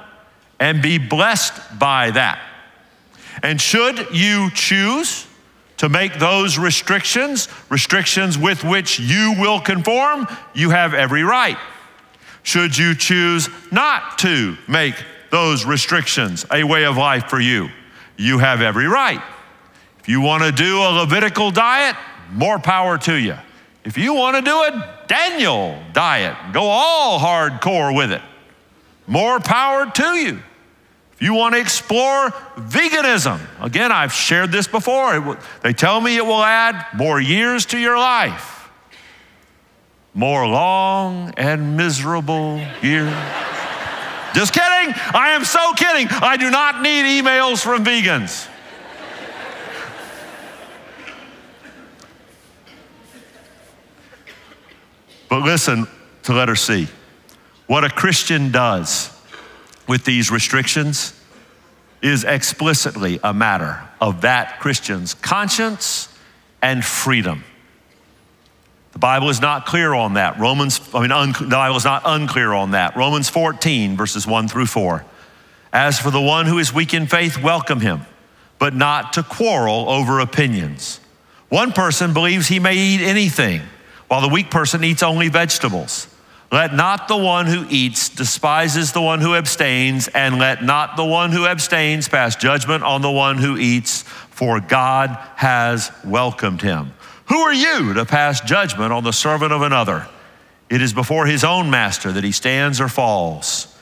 and 0.62 0.82
be 0.82 1.00
blessed 1.00 1.80
by 1.80 2.12
that. 2.12 2.40
And 3.44 3.60
should 3.60 4.14
you 4.14 4.52
choose 4.52 5.28
to 5.78 5.90
make 5.90 6.20
those 6.20 6.60
restrictions, 6.60 7.48
restrictions 7.70 8.38
with 8.38 8.64
which 8.64 9.00
you 9.00 9.34
will 9.40 9.60
conform, 9.60 10.28
you 10.54 10.70
have 10.70 10.94
every 10.94 11.24
right. 11.24 11.58
Should 12.44 12.78
you 12.78 12.94
choose 12.94 13.50
not 13.72 14.20
to 14.20 14.56
make 14.68 14.94
those 15.32 15.66
restrictions 15.66 16.46
a 16.52 16.64
way 16.64 16.86
of 16.86 16.96
life 16.96 17.26
for 17.26 17.40
you, 17.40 17.70
you 18.16 18.38
have 18.38 18.62
every 18.62 18.88
right. 18.88 19.22
If 20.00 20.10
you 20.10 20.22
want 20.22 20.44
to 20.44 20.52
do 20.52 20.78
a 20.78 20.92
Levitical 21.00 21.50
diet, 21.50 21.96
more 22.32 22.60
power 22.60 23.00
to 23.00 23.16
you. 23.16 23.36
If 23.84 23.98
you 23.98 24.14
want 24.14 24.36
to 24.36 24.44
do 24.44 24.56
a 24.56 25.00
Daniel 25.08 25.82
diet, 25.94 26.36
go 26.54 26.66
all 26.66 27.18
hardcore 27.20 27.96
with 27.96 28.12
it, 28.12 28.22
more 29.08 29.40
power 29.40 29.90
to 29.90 30.14
you. 30.14 30.40
You 31.22 31.36
want 31.36 31.54
to 31.54 31.62
explore 31.62 32.32
veganism, 32.58 33.40
again, 33.62 33.92
I've 33.92 34.12
shared 34.12 34.52
this 34.52 34.68
before. 34.68 35.38
They 35.62 35.72
tell 35.72 36.02
me 36.02 36.18
it 36.18 36.26
will 36.26 36.44
add 36.44 36.84
more 36.96 37.22
years 37.22 37.68
to 37.68 37.78
your 37.78 37.96
life, 37.96 38.68
more 40.16 40.48
long 40.48 41.32
and 41.38 41.78
miserable 41.78 42.60
years. 42.82 43.14
Just 44.34 44.52
kidding. 44.52 44.96
I 45.14 45.34
am 45.36 45.46
so 45.46 45.74
kidding. 45.74 46.08
I 46.10 46.38
do 46.38 46.50
not 46.50 46.82
need 46.82 47.22
emails 47.22 47.62
from 47.62 47.86
vegans. 47.86 48.48
But 55.30 55.44
listen 55.44 55.86
to 56.24 56.34
letter 56.34 56.56
C. 56.56 56.88
What 57.68 57.84
a 57.84 57.90
Christian 57.90 58.52
does 58.52 59.11
with 59.92 60.06
these 60.06 60.32
restrictions 60.32 61.14
is 62.02 62.24
explicitly 62.24 63.20
a 63.26 63.34
matter 63.34 63.84
of 64.00 64.22
that 64.22 64.58
Christian's 64.62 65.16
conscience 65.16 66.08
and 66.62 66.84
freedom. 66.84 67.44
The 68.94 69.00
Bible 69.00 69.30
is 69.30 69.42
not 69.42 69.66
clear 69.66 69.94
on 69.94 70.14
that. 70.14 70.40
Romans, 70.40 70.80
I 70.94 71.02
mean, 71.02 71.12
un, 71.12 71.34
the 71.38 71.46
Bible 71.48 71.76
is 71.76 71.84
not 71.84 72.04
unclear 72.06 72.54
on 72.54 72.72
that. 72.72 72.96
Romans 72.96 73.28
14, 73.28 73.98
verses 73.98 74.26
1 74.26 74.48
through 74.48 74.68
4. 74.68 75.04
As 75.74 76.00
for 76.00 76.10
the 76.10 76.22
one 76.22 76.46
who 76.46 76.58
is 76.58 76.74
weak 76.74 76.94
in 76.94 77.06
faith, 77.06 77.44
welcome 77.44 77.82
him, 77.82 78.06
but 78.60 78.74
not 78.74 79.12
to 79.14 79.24
quarrel 79.24 79.90
over 79.90 80.22
opinions. 80.22 81.02
One 81.50 81.74
person 81.74 82.14
believes 82.14 82.48
he 82.48 82.60
may 82.60 82.78
eat 82.78 83.02
anything, 83.02 83.62
while 84.08 84.22
the 84.22 84.30
weak 84.30 84.50
person 84.50 84.86
eats 84.86 85.04
only 85.04 85.28
vegetables. 85.28 86.08
Let 86.52 86.74
not 86.74 87.08
the 87.08 87.18
one 87.18 87.46
who 87.46 87.66
eats 87.70 88.10
despises 88.10 88.92
the 88.92 89.02
one 89.02 89.22
who 89.22 89.36
abstains, 89.36 90.10
and 90.10 90.38
let 90.38 90.62
not 90.62 90.98
the 90.98 91.06
one 91.06 91.32
who 91.32 91.46
abstains 91.46 92.10
pass 92.10 92.36
judgment 92.36 92.84
on 92.84 93.02
the 93.02 93.12
one 93.12 93.38
who 93.38 93.58
eats, 93.58 94.02
for 94.02 94.60
God 94.60 95.18
has 95.38 95.92
welcomed 96.04 96.62
him. 96.62 96.94
Who 97.28 97.38
are 97.38 97.54
you 97.54 97.94
to 97.94 98.04
pass 98.04 98.42
judgment 98.42 98.92
on 98.92 99.06
the 99.06 99.14
servant 99.14 99.54
of 99.54 99.62
another? 99.62 100.08
It 100.70 100.82
is 100.82 100.92
before 100.92 101.26
his 101.26 101.46
own 101.46 101.70
master 101.70 102.12
that 102.12 102.24
he 102.24 102.34
stands 102.34 102.82
or 102.82 102.90
falls. 102.90 103.74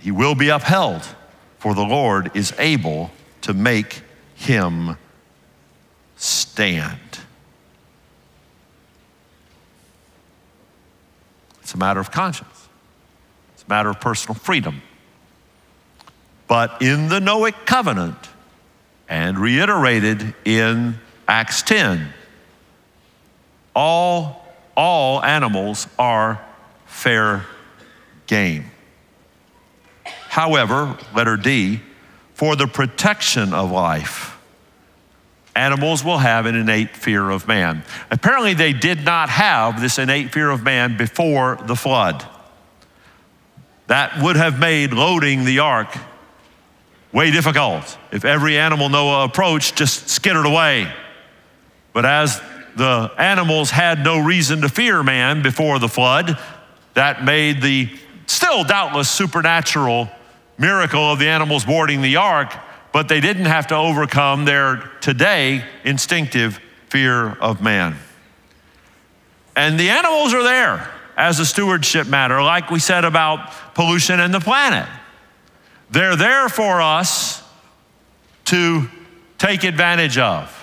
He 0.00 0.10
will 0.10 0.34
be 0.34 0.48
upheld, 0.48 1.02
for 1.58 1.74
the 1.74 1.84
Lord 1.84 2.32
is 2.34 2.52
able 2.58 3.12
to 3.42 3.54
make 3.54 4.02
him 4.34 4.96
stand. 6.16 6.98
It's 11.70 11.76
a 11.76 11.78
matter 11.78 12.00
of 12.00 12.10
conscience, 12.10 12.68
it's 13.54 13.62
a 13.62 13.68
matter 13.68 13.90
of 13.90 14.00
personal 14.00 14.34
freedom. 14.34 14.82
But 16.48 16.82
in 16.82 17.08
the 17.08 17.20
Noahic 17.20 17.64
covenant, 17.64 18.16
and 19.08 19.38
reiterated 19.38 20.34
in 20.44 20.98
Acts 21.28 21.62
10, 21.62 22.12
all, 23.76 24.44
all 24.76 25.22
animals 25.22 25.86
are 25.96 26.44
fair 26.86 27.46
game. 28.26 28.64
However, 30.28 30.98
letter 31.14 31.36
D, 31.36 31.82
for 32.34 32.56
the 32.56 32.66
protection 32.66 33.54
of 33.54 33.70
life, 33.70 34.39
animals 35.54 36.04
will 36.04 36.18
have 36.18 36.46
an 36.46 36.54
innate 36.54 36.96
fear 36.96 37.30
of 37.30 37.46
man. 37.48 37.82
Apparently, 38.10 38.54
they 38.54 38.72
did 38.72 39.04
not 39.04 39.28
have 39.28 39.80
this 39.80 39.98
innate 39.98 40.32
fear 40.32 40.50
of 40.50 40.62
man 40.62 40.96
before 40.96 41.58
the 41.66 41.76
flood. 41.76 42.26
That 43.88 44.22
would 44.22 44.36
have 44.36 44.58
made 44.58 44.92
loading 44.92 45.44
the 45.44 45.58
ark 45.58 45.96
way 47.12 47.30
difficult. 47.30 47.98
If 48.12 48.24
every 48.24 48.56
animal 48.56 48.88
Noah 48.88 49.24
approached 49.24 49.76
just 49.76 50.08
skittered 50.08 50.46
away. 50.46 50.92
But 51.92 52.06
as 52.06 52.40
the 52.76 53.10
animals 53.18 53.70
had 53.70 54.04
no 54.04 54.18
reason 54.20 54.60
to 54.62 54.68
fear 54.68 55.02
man 55.02 55.42
before 55.42 55.78
the 55.78 55.88
flood. 55.88 56.38
That 56.94 57.24
made 57.24 57.62
the 57.62 57.90
still 58.26 58.64
doubtless 58.64 59.10
supernatural 59.10 60.08
miracle 60.58 61.12
of 61.12 61.18
the 61.18 61.28
animals 61.28 61.64
boarding 61.64 62.02
the 62.02 62.16
ark, 62.16 62.54
but 62.92 63.08
they 63.08 63.20
didn't 63.20 63.46
have 63.46 63.68
to 63.68 63.76
overcome 63.76 64.44
their 64.44 64.90
today 65.00 65.64
instinctive 65.84 66.60
fear 66.88 67.30
of 67.32 67.62
man. 67.62 67.96
And 69.56 69.78
the 69.78 69.90
animals 69.90 70.34
are 70.34 70.42
there 70.42 70.90
as 71.16 71.38
a 71.38 71.46
stewardship 71.46 72.06
matter, 72.06 72.42
like 72.42 72.70
we 72.70 72.78
said 72.78 73.04
about 73.04 73.52
pollution 73.74 74.20
and 74.20 74.32
the 74.32 74.40
planet. 74.40 74.88
They're 75.90 76.16
there 76.16 76.48
for 76.48 76.80
us 76.80 77.42
to 78.46 78.88
take 79.38 79.64
advantage 79.64 80.18
of 80.18 80.56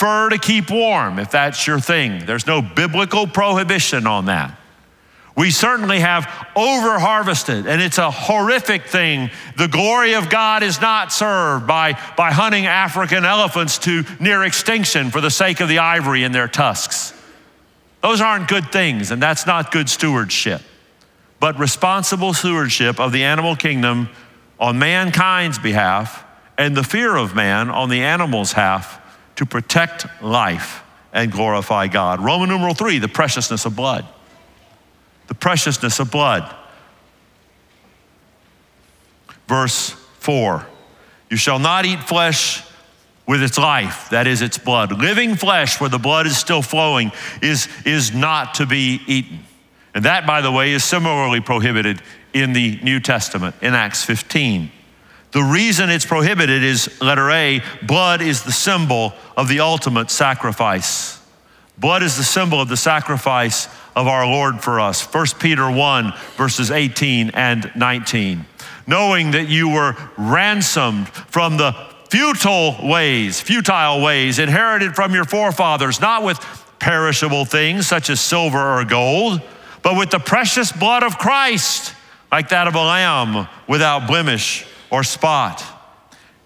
fur 0.00 0.30
to 0.30 0.38
keep 0.38 0.70
warm, 0.70 1.18
if 1.18 1.30
that's 1.30 1.66
your 1.66 1.78
thing. 1.78 2.24
There's 2.24 2.46
no 2.46 2.62
biblical 2.62 3.26
prohibition 3.26 4.06
on 4.06 4.24
that. 4.26 4.58
We 5.40 5.50
certainly 5.50 6.00
have 6.00 6.26
over 6.54 6.98
harvested, 6.98 7.66
and 7.66 7.80
it's 7.80 7.96
a 7.96 8.10
horrific 8.10 8.84
thing. 8.84 9.30
The 9.56 9.68
glory 9.68 10.12
of 10.12 10.28
God 10.28 10.62
is 10.62 10.82
not 10.82 11.14
served 11.14 11.66
by, 11.66 11.98
by 12.14 12.30
hunting 12.30 12.66
African 12.66 13.24
elephants 13.24 13.78
to 13.78 14.04
near 14.20 14.44
extinction 14.44 15.10
for 15.10 15.22
the 15.22 15.30
sake 15.30 15.60
of 15.60 15.70
the 15.70 15.78
ivory 15.78 16.24
in 16.24 16.32
their 16.32 16.46
tusks. 16.46 17.14
Those 18.02 18.20
aren't 18.20 18.48
good 18.48 18.70
things, 18.70 19.12
and 19.12 19.22
that's 19.22 19.46
not 19.46 19.72
good 19.72 19.88
stewardship. 19.88 20.60
But 21.38 21.58
responsible 21.58 22.34
stewardship 22.34 23.00
of 23.00 23.10
the 23.10 23.24
animal 23.24 23.56
kingdom 23.56 24.10
on 24.58 24.78
mankind's 24.78 25.58
behalf 25.58 26.22
and 26.58 26.76
the 26.76 26.84
fear 26.84 27.16
of 27.16 27.34
man 27.34 27.70
on 27.70 27.88
the 27.88 28.02
animal's 28.02 28.52
half 28.52 29.00
to 29.36 29.46
protect 29.46 30.06
life 30.22 30.84
and 31.14 31.32
glorify 31.32 31.86
God. 31.86 32.20
Roman 32.20 32.50
numeral 32.50 32.74
three, 32.74 32.98
the 32.98 33.08
preciousness 33.08 33.64
of 33.64 33.74
blood. 33.74 34.06
The 35.30 35.34
preciousness 35.36 36.00
of 36.00 36.10
blood. 36.10 36.52
Verse 39.46 39.90
four, 40.18 40.66
you 41.30 41.36
shall 41.36 41.60
not 41.60 41.86
eat 41.86 42.02
flesh 42.02 42.64
with 43.28 43.40
its 43.44 43.56
life, 43.56 44.10
that 44.10 44.26
is 44.26 44.42
its 44.42 44.58
blood. 44.58 44.90
Living 44.98 45.36
flesh 45.36 45.80
where 45.80 45.88
the 45.88 46.00
blood 46.00 46.26
is 46.26 46.36
still 46.36 46.62
flowing 46.62 47.12
is, 47.40 47.68
is 47.86 48.12
not 48.12 48.54
to 48.54 48.66
be 48.66 49.00
eaten. 49.06 49.38
And 49.94 50.04
that, 50.04 50.26
by 50.26 50.40
the 50.40 50.50
way, 50.50 50.72
is 50.72 50.82
similarly 50.82 51.40
prohibited 51.40 52.02
in 52.34 52.52
the 52.54 52.80
New 52.82 52.98
Testament 52.98 53.54
in 53.62 53.72
Acts 53.72 54.04
15. 54.04 54.72
The 55.30 55.44
reason 55.44 55.90
it's 55.90 56.04
prohibited 56.04 56.64
is 56.64 57.00
letter 57.00 57.30
A 57.30 57.62
blood 57.86 58.20
is 58.20 58.42
the 58.42 58.50
symbol 58.50 59.12
of 59.36 59.46
the 59.46 59.60
ultimate 59.60 60.10
sacrifice. 60.10 61.24
Blood 61.78 62.02
is 62.02 62.16
the 62.16 62.24
symbol 62.24 62.60
of 62.60 62.68
the 62.68 62.76
sacrifice 62.76 63.68
of 64.00 64.08
our 64.08 64.26
Lord 64.26 64.62
for 64.62 64.80
us. 64.80 65.02
1 65.12 65.26
Peter 65.38 65.70
1, 65.70 66.14
verses 66.36 66.70
18 66.70 67.30
and 67.34 67.70
19. 67.76 68.46
Knowing 68.86 69.32
that 69.32 69.50
you 69.50 69.68
were 69.68 69.94
ransomed 70.16 71.06
from 71.08 71.58
the 71.58 71.72
futile 72.08 72.76
ways, 72.82 73.42
futile 73.42 74.02
ways 74.02 74.38
inherited 74.38 74.94
from 74.94 75.12
your 75.12 75.26
forefathers, 75.26 76.00
not 76.00 76.24
with 76.24 76.38
perishable 76.78 77.44
things 77.44 77.86
such 77.86 78.08
as 78.08 78.22
silver 78.22 78.58
or 78.58 78.86
gold, 78.86 79.42
but 79.82 79.98
with 79.98 80.10
the 80.10 80.18
precious 80.18 80.72
blood 80.72 81.02
of 81.02 81.18
Christ, 81.18 81.94
like 82.32 82.48
that 82.48 82.66
of 82.68 82.74
a 82.74 82.78
lamb 82.78 83.48
without 83.68 84.06
blemish 84.06 84.64
or 84.90 85.04
spot. 85.04 85.62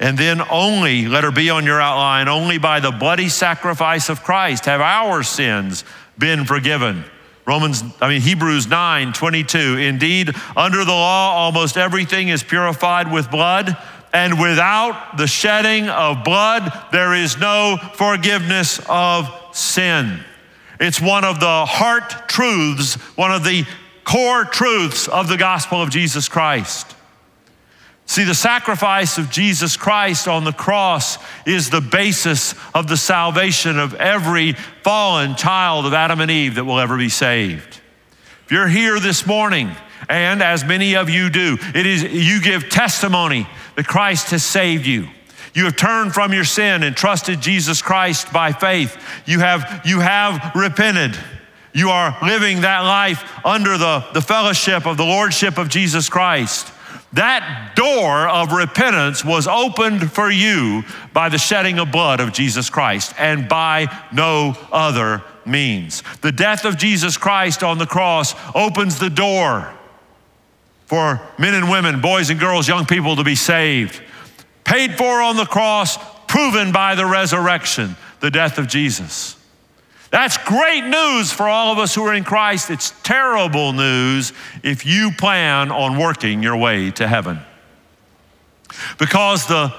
And 0.00 0.18
then 0.18 0.42
only, 0.50 1.06
let 1.06 1.22
her 1.22 1.30
be 1.30 1.50
on 1.50 1.64
your 1.64 1.80
outline, 1.80 2.26
only 2.26 2.58
by 2.58 2.80
the 2.80 2.90
bloody 2.90 3.28
sacrifice 3.28 4.08
of 4.08 4.24
Christ 4.24 4.64
have 4.64 4.80
our 4.80 5.22
sins 5.22 5.84
been 6.18 6.44
forgiven. 6.44 7.04
Romans, 7.46 7.84
I 8.00 8.08
mean, 8.08 8.22
Hebrews 8.22 8.66
9 8.68 9.12
22. 9.12 9.76
Indeed, 9.76 10.34
under 10.56 10.84
the 10.84 10.92
law, 10.92 11.32
almost 11.32 11.76
everything 11.76 12.28
is 12.28 12.42
purified 12.42 13.12
with 13.12 13.30
blood, 13.30 13.76
and 14.12 14.40
without 14.40 15.16
the 15.16 15.26
shedding 15.26 15.88
of 15.88 16.24
blood, 16.24 16.72
there 16.92 17.14
is 17.14 17.38
no 17.38 17.76
forgiveness 17.94 18.80
of 18.88 19.28
sin. 19.52 20.20
It's 20.80 21.00
one 21.00 21.24
of 21.24 21.40
the 21.40 21.66
heart 21.66 22.28
truths, 22.28 22.94
one 23.16 23.32
of 23.32 23.44
the 23.44 23.66
core 24.04 24.44
truths 24.44 25.08
of 25.08 25.28
the 25.28 25.36
gospel 25.36 25.82
of 25.82 25.90
Jesus 25.90 26.28
Christ. 26.28 26.94
See, 28.06 28.24
the 28.24 28.34
sacrifice 28.34 29.16
of 29.16 29.30
Jesus 29.30 29.76
Christ 29.76 30.28
on 30.28 30.44
the 30.44 30.52
cross 30.52 31.18
is 31.46 31.70
the 31.70 31.80
basis 31.80 32.54
of 32.74 32.86
the 32.86 32.98
salvation 32.98 33.78
of 33.78 33.94
every 33.94 34.52
fallen 34.82 35.36
child 35.36 35.86
of 35.86 35.94
Adam 35.94 36.20
and 36.20 36.30
Eve 36.30 36.56
that 36.56 36.64
will 36.64 36.78
ever 36.78 36.98
be 36.98 37.08
saved. 37.08 37.80
If 38.44 38.52
you're 38.52 38.68
here 38.68 39.00
this 39.00 39.26
morning, 39.26 39.70
and 40.08 40.42
as 40.42 40.64
many 40.64 40.96
of 40.96 41.08
you 41.08 41.30
do, 41.30 41.56
it 41.74 41.86
is 41.86 42.02
you 42.02 42.42
give 42.42 42.68
testimony 42.68 43.48
that 43.76 43.86
Christ 43.86 44.30
has 44.30 44.44
saved 44.44 44.86
you. 44.86 45.08
You 45.54 45.64
have 45.64 45.76
turned 45.76 46.12
from 46.12 46.32
your 46.32 46.44
sin 46.44 46.82
and 46.82 46.96
trusted 46.96 47.40
Jesus 47.40 47.80
Christ 47.80 48.32
by 48.32 48.52
faith. 48.52 48.96
You 49.24 49.38
have, 49.38 49.82
you 49.84 50.00
have 50.00 50.52
repented. 50.54 51.16
You 51.72 51.90
are 51.90 52.16
living 52.22 52.62
that 52.62 52.80
life 52.80 53.24
under 53.46 53.78
the, 53.78 54.04
the 54.12 54.20
fellowship 54.20 54.86
of 54.86 54.96
the 54.96 55.04
Lordship 55.04 55.56
of 55.56 55.68
Jesus 55.68 56.08
Christ. 56.08 56.70
That 57.14 57.74
door 57.76 58.28
of 58.28 58.52
repentance 58.52 59.24
was 59.24 59.46
opened 59.46 60.12
for 60.12 60.30
you 60.30 60.82
by 61.12 61.28
the 61.28 61.38
shedding 61.38 61.78
of 61.78 61.92
blood 61.92 62.18
of 62.18 62.32
Jesus 62.32 62.68
Christ 62.68 63.14
and 63.18 63.48
by 63.48 63.86
no 64.12 64.56
other 64.72 65.22
means. 65.46 66.02
The 66.22 66.32
death 66.32 66.64
of 66.64 66.76
Jesus 66.76 67.16
Christ 67.16 67.62
on 67.62 67.78
the 67.78 67.86
cross 67.86 68.34
opens 68.54 68.98
the 68.98 69.10
door 69.10 69.72
for 70.86 71.20
men 71.38 71.54
and 71.54 71.70
women, 71.70 72.00
boys 72.00 72.30
and 72.30 72.40
girls, 72.40 72.66
young 72.66 72.84
people 72.84 73.16
to 73.16 73.24
be 73.24 73.36
saved. 73.36 74.02
Paid 74.64 74.96
for 74.98 75.22
on 75.22 75.36
the 75.36 75.46
cross, 75.46 75.98
proven 76.26 76.72
by 76.72 76.94
the 76.94 77.06
resurrection, 77.06 77.96
the 78.20 78.30
death 78.30 78.58
of 78.58 78.66
Jesus. 78.66 79.36
That's 80.14 80.38
great 80.38 80.84
news 80.84 81.32
for 81.32 81.48
all 81.48 81.72
of 81.72 81.80
us 81.80 81.92
who 81.92 82.06
are 82.06 82.14
in 82.14 82.22
Christ. 82.22 82.70
It's 82.70 82.92
terrible 83.02 83.72
news 83.72 84.32
if 84.62 84.86
you 84.86 85.10
plan 85.10 85.72
on 85.72 85.98
working 85.98 86.40
your 86.40 86.56
way 86.56 86.92
to 86.92 87.08
heaven. 87.08 87.40
Because 88.96 89.48
the, 89.48 89.74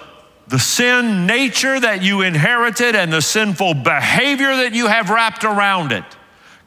the 0.49 0.59
sin 0.59 1.25
nature 1.25 1.79
that 1.79 2.03
you 2.03 2.21
inherited 2.21 2.97
and 2.97 3.13
the 3.13 3.21
sinful 3.21 3.75
behavior 3.75 4.53
that 4.57 4.73
you 4.73 4.87
have 4.87 5.09
wrapped 5.09 5.45
around 5.45 5.93
it 5.93 6.03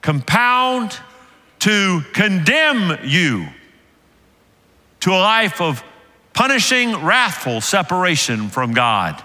compound 0.01 0.99
to 1.59 2.01
condemn 2.15 2.97
you 3.05 3.49
to 5.01 5.11
a 5.11 5.21
life 5.21 5.61
of 5.61 5.85
punishing, 6.33 7.05
wrathful 7.05 7.61
separation 7.61 8.49
from 8.49 8.73
God. 8.73 9.23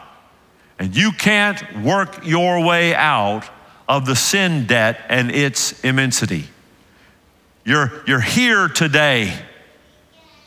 And 0.78 0.94
you 0.94 1.14
can't 1.14 1.82
work 1.82 2.26
your 2.26 2.62
way 2.62 2.94
out 2.94 3.50
of 3.88 4.06
the 4.06 4.16
sin 4.16 4.66
debt 4.66 5.00
and 5.10 5.32
its 5.32 5.84
immensity. 5.84 6.46
You're, 7.66 7.92
you're 8.08 8.22
here 8.22 8.68
today. 8.68 9.34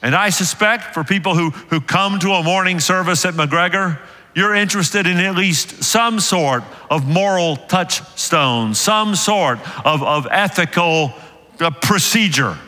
And 0.02 0.14
I 0.14 0.30
suspect 0.30 0.94
for 0.94 1.04
people 1.04 1.34
who, 1.34 1.50
who 1.50 1.80
come 1.80 2.18
to 2.20 2.32
a 2.32 2.42
morning 2.42 2.80
service 2.80 3.24
at 3.24 3.34
McGregor, 3.34 3.98
you're 4.34 4.54
interested 4.54 5.06
in 5.06 5.16
at 5.16 5.34
least 5.34 5.82
some 5.82 6.20
sort 6.20 6.62
of 6.90 7.08
moral 7.08 7.56
touchstone, 7.56 8.74
some 8.74 9.14
sort 9.14 9.58
of, 9.84 10.02
of 10.02 10.28
ethical 10.30 11.14
uh, 11.58 11.70
procedure. 11.70 12.58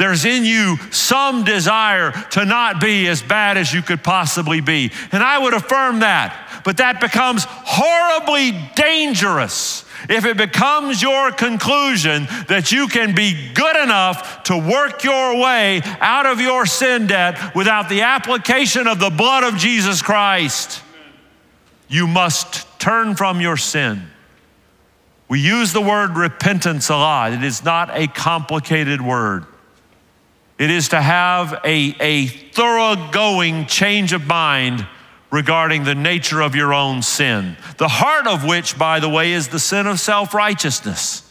There's 0.00 0.24
in 0.24 0.46
you 0.46 0.78
some 0.90 1.44
desire 1.44 2.12
to 2.30 2.46
not 2.46 2.80
be 2.80 3.06
as 3.06 3.20
bad 3.20 3.58
as 3.58 3.70
you 3.70 3.82
could 3.82 4.02
possibly 4.02 4.62
be. 4.62 4.92
And 5.12 5.22
I 5.22 5.38
would 5.38 5.52
affirm 5.52 6.00
that. 6.00 6.62
But 6.64 6.78
that 6.78 7.02
becomes 7.02 7.44
horribly 7.46 8.52
dangerous 8.74 9.84
if 10.08 10.24
it 10.24 10.38
becomes 10.38 11.02
your 11.02 11.32
conclusion 11.32 12.26
that 12.48 12.72
you 12.72 12.88
can 12.88 13.14
be 13.14 13.52
good 13.52 13.76
enough 13.76 14.44
to 14.44 14.56
work 14.56 15.04
your 15.04 15.38
way 15.38 15.82
out 16.00 16.24
of 16.24 16.40
your 16.40 16.64
sin 16.64 17.06
debt 17.06 17.54
without 17.54 17.90
the 17.90 18.00
application 18.00 18.86
of 18.86 19.00
the 19.00 19.10
blood 19.10 19.44
of 19.44 19.58
Jesus 19.60 20.00
Christ, 20.00 20.82
you 21.88 22.06
must 22.06 22.66
turn 22.80 23.16
from 23.16 23.42
your 23.42 23.58
sin. 23.58 24.08
We 25.28 25.40
use 25.40 25.74
the 25.74 25.82
word 25.82 26.16
repentance 26.16 26.88
a 26.88 26.96
lot. 26.96 27.34
It 27.34 27.44
is 27.44 27.62
not 27.62 27.90
a 27.94 28.06
complicated 28.06 29.02
word. 29.02 29.44
It 30.60 30.70
is 30.70 30.90
to 30.90 31.00
have 31.00 31.58
a, 31.64 31.96
a 32.00 32.26
thoroughgoing 32.26 33.64
change 33.64 34.12
of 34.12 34.26
mind 34.26 34.86
regarding 35.30 35.84
the 35.84 35.94
nature 35.94 36.42
of 36.42 36.54
your 36.54 36.74
own 36.74 37.00
sin. 37.00 37.56
The 37.78 37.88
heart 37.88 38.26
of 38.26 38.44
which, 38.44 38.78
by 38.78 39.00
the 39.00 39.08
way, 39.08 39.32
is 39.32 39.48
the 39.48 39.58
sin 39.58 39.86
of 39.86 39.98
self 39.98 40.34
righteousness 40.34 41.26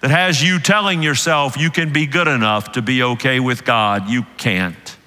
that 0.00 0.10
has 0.10 0.42
you 0.42 0.58
telling 0.60 1.02
yourself 1.02 1.56
you 1.56 1.70
can 1.70 1.90
be 1.90 2.04
good 2.04 2.28
enough 2.28 2.72
to 2.72 2.82
be 2.82 3.02
okay 3.02 3.40
with 3.40 3.64
God. 3.64 4.10
You 4.10 4.24
can't. 4.36 4.98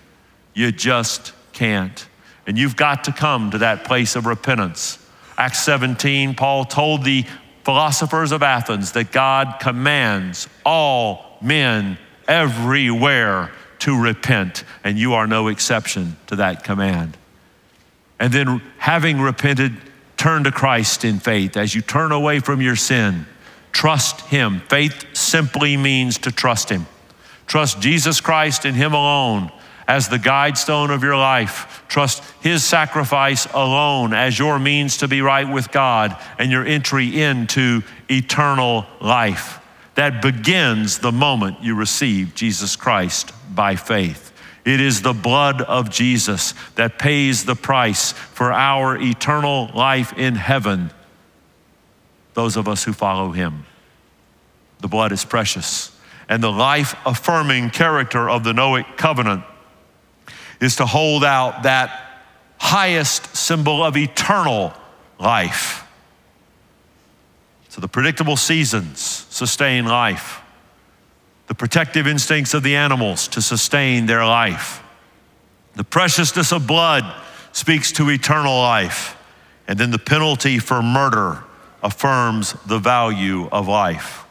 You 0.55 0.71
just 0.71 1.33
can't. 1.53 2.07
And 2.47 2.57
you've 2.57 2.75
got 2.75 3.03
to 3.03 3.11
come 3.11 3.51
to 3.51 3.59
that 3.59 3.83
place 3.83 4.15
of 4.15 4.25
repentance. 4.25 4.97
Acts 5.37 5.59
17, 5.59 6.33
Paul 6.33 6.65
told 6.65 7.03
the 7.03 7.23
philosophers 7.63 8.31
of 8.31 8.41
Athens 8.41 8.93
that 8.93 9.11
God 9.11 9.57
commands 9.59 10.49
all 10.65 11.37
men 11.39 11.99
everywhere 12.29 13.51
to 13.79 13.99
repent, 13.99 14.63
and 14.83 14.97
you 14.97 15.13
are 15.13 15.27
no 15.27 15.47
exception 15.47 16.15
to 16.27 16.37
that 16.37 16.63
command. 16.63 17.17
And 18.19 18.31
then, 18.31 18.61
having 18.77 19.19
repented, 19.19 19.75
turn 20.15 20.43
to 20.43 20.51
Christ 20.51 21.03
in 21.03 21.19
faith. 21.19 21.57
As 21.57 21.73
you 21.73 21.81
turn 21.81 22.11
away 22.11 22.39
from 22.39 22.61
your 22.61 22.75
sin, 22.75 23.25
trust 23.71 24.21
Him. 24.21 24.61
Faith 24.69 25.05
simply 25.13 25.75
means 25.75 26.19
to 26.19 26.31
trust 26.31 26.69
Him. 26.69 26.85
Trust 27.47 27.81
Jesus 27.81 28.21
Christ 28.21 28.65
and 28.65 28.75
Him 28.75 28.93
alone 28.93 29.51
as 29.87 30.07
the 30.07 30.19
guide 30.19 30.57
stone 30.57 30.91
of 30.91 31.01
your 31.01 31.15
life. 31.15 31.83
Trust 31.87 32.21
His 32.41 32.63
sacrifice 32.63 33.47
alone 33.53 34.13
as 34.13 34.37
your 34.37 34.59
means 34.59 34.97
to 34.97 35.07
be 35.07 35.21
right 35.21 35.49
with 35.49 35.71
God 35.71 36.15
and 36.37 36.51
your 36.51 36.65
entry 36.65 37.21
into 37.21 37.81
eternal 38.09 38.85
life 38.99 39.58
that 39.99 40.21
begins 40.21 40.99
the 40.99 41.11
moment 41.11 41.61
you 41.61 41.75
receive 41.75 42.33
Jesus 42.33 42.77
Christ 42.77 43.33
by 43.53 43.75
faith. 43.75 44.31
It 44.63 44.79
is 44.79 45.01
the 45.01 45.11
blood 45.11 45.61
of 45.61 45.89
Jesus 45.89 46.53
that 46.75 46.97
pays 46.97 47.43
the 47.43 47.53
price 47.53 48.13
for 48.13 48.53
our 48.53 48.95
eternal 48.97 49.69
life 49.75 50.13
in 50.17 50.35
heaven, 50.35 50.91
those 52.33 52.55
of 52.55 52.69
us 52.69 52.85
who 52.85 52.93
follow 52.93 53.33
him. 53.33 53.65
The 54.79 54.87
blood 54.87 55.11
is 55.11 55.25
precious. 55.25 55.93
And 56.29 56.41
the 56.41 56.49
life 56.49 56.95
affirming 57.05 57.69
character 57.69 58.29
of 58.29 58.45
the 58.45 58.53
Noahic 58.53 58.95
covenant 58.95 59.43
is 60.61 60.77
to 60.77 60.85
hold 60.85 61.25
out 61.25 61.63
that 61.63 62.21
highest 62.57 63.35
symbol 63.35 63.83
of 63.83 63.97
eternal 63.97 64.71
life 65.19 65.85
so 67.69 67.81
the 67.81 67.87
predictable 67.87 68.35
seasons 68.35 69.25
sustain 69.39 69.85
life, 69.85 70.41
the 71.47 71.55
protective 71.55 72.05
instincts 72.05 72.53
of 72.53 72.61
the 72.61 72.75
animals 72.75 73.29
to 73.29 73.41
sustain 73.41 74.05
their 74.05 74.25
life. 74.25 74.83
The 75.75 75.85
preciousness 75.85 76.51
of 76.51 76.67
blood 76.67 77.05
speaks 77.53 77.93
to 77.93 78.09
eternal 78.09 78.59
life. 78.59 79.15
And 79.65 79.79
then 79.79 79.91
the 79.91 79.99
penalty 79.99 80.59
for 80.59 80.81
murder 80.81 81.41
affirms 81.81 82.53
the 82.65 82.79
value 82.79 83.47
of 83.49 83.67
life. 83.67 84.25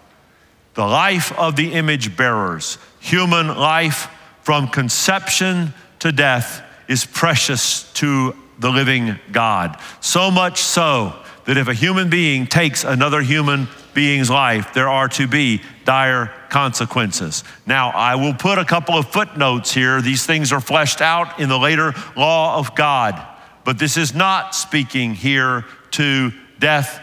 The 0.74 0.84
life 0.84 1.32
of 1.38 1.56
the 1.56 1.72
image 1.72 2.14
bearers, 2.14 2.76
human 3.00 3.48
life 3.48 4.10
from 4.42 4.68
conception 4.68 5.72
to 6.00 6.12
death, 6.12 6.62
is 6.86 7.06
precious 7.06 7.90
to 7.94 8.36
the 8.58 8.70
living 8.70 9.18
God. 9.32 9.78
So 10.00 10.30
much 10.30 10.60
so 10.60 11.14
that 11.46 11.56
if 11.56 11.66
a 11.66 11.74
human 11.74 12.10
being 12.10 12.46
takes 12.46 12.84
another 12.84 13.22
human 13.22 13.68
being's 13.98 14.30
life, 14.30 14.72
there 14.74 14.88
are 14.88 15.08
to 15.08 15.26
be 15.26 15.60
dire 15.84 16.32
consequences. 16.50 17.42
Now, 17.66 17.90
I 17.90 18.14
will 18.14 18.32
put 18.32 18.56
a 18.56 18.64
couple 18.64 18.96
of 18.96 19.08
footnotes 19.10 19.74
here. 19.74 20.00
These 20.00 20.24
things 20.24 20.52
are 20.52 20.60
fleshed 20.60 21.00
out 21.00 21.40
in 21.40 21.48
the 21.48 21.58
later 21.58 21.92
law 22.16 22.60
of 22.60 22.76
God, 22.76 23.20
but 23.64 23.80
this 23.80 23.96
is 23.96 24.14
not 24.14 24.54
speaking 24.54 25.14
here 25.14 25.64
to 25.92 26.30
death 26.60 27.00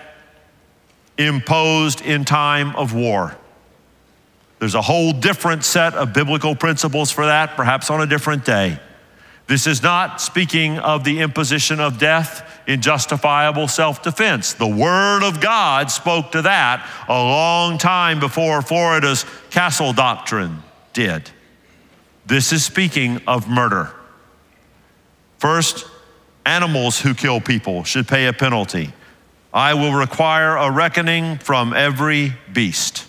imposed 1.18 2.00
in 2.00 2.24
time 2.24 2.74
of 2.78 2.96
war. 2.96 3.36
There's 4.60 4.76
a 4.76 4.82
whole 4.82 5.12
different 5.12 5.66
set 5.66 5.96
of 5.96 6.14
biblical 6.14 6.56
principles 6.56 7.12
for 7.12 7.26
that, 7.26 7.58
perhaps 7.58 7.90
on 7.90 8.00
a 8.00 8.08
different 8.08 8.46
day. 8.46 8.80
This 9.48 9.68
is 9.68 9.84
not 9.84 10.22
speaking 10.22 10.80
of 10.80 11.04
the 11.04 11.20
imposition 11.20 11.80
of 11.80 12.00
death 12.00 12.64
in 12.68 12.82
justifiable 12.82 13.68
self 13.68 14.02
defense. 14.02 14.54
The 14.54 14.68
Word 14.68 15.24
of 15.24 15.40
God 15.40 15.92
spoke 15.92 16.32
to 16.32 16.42
that 16.44 16.90
a 17.08 17.14
long 17.14 17.78
time 17.78 18.20
before 18.20 18.64
Florida's 18.64 19.26
castle 19.52 19.94
doctrine 19.94 20.64
did. 20.94 21.30
This 22.26 22.52
is 22.52 22.66
speaking 22.66 23.22
of 23.28 23.48
murder. 23.48 23.94
First, 25.38 25.86
animals 26.44 27.00
who 27.00 27.14
kill 27.14 27.40
people 27.40 27.84
should 27.84 28.08
pay 28.08 28.26
a 28.26 28.34
penalty. 28.34 28.94
I 29.54 29.76
will 29.76 29.94
require 29.94 30.56
a 30.58 30.72
reckoning 30.72 31.38
from 31.38 31.72
every 31.74 32.34
beast. 32.52 33.06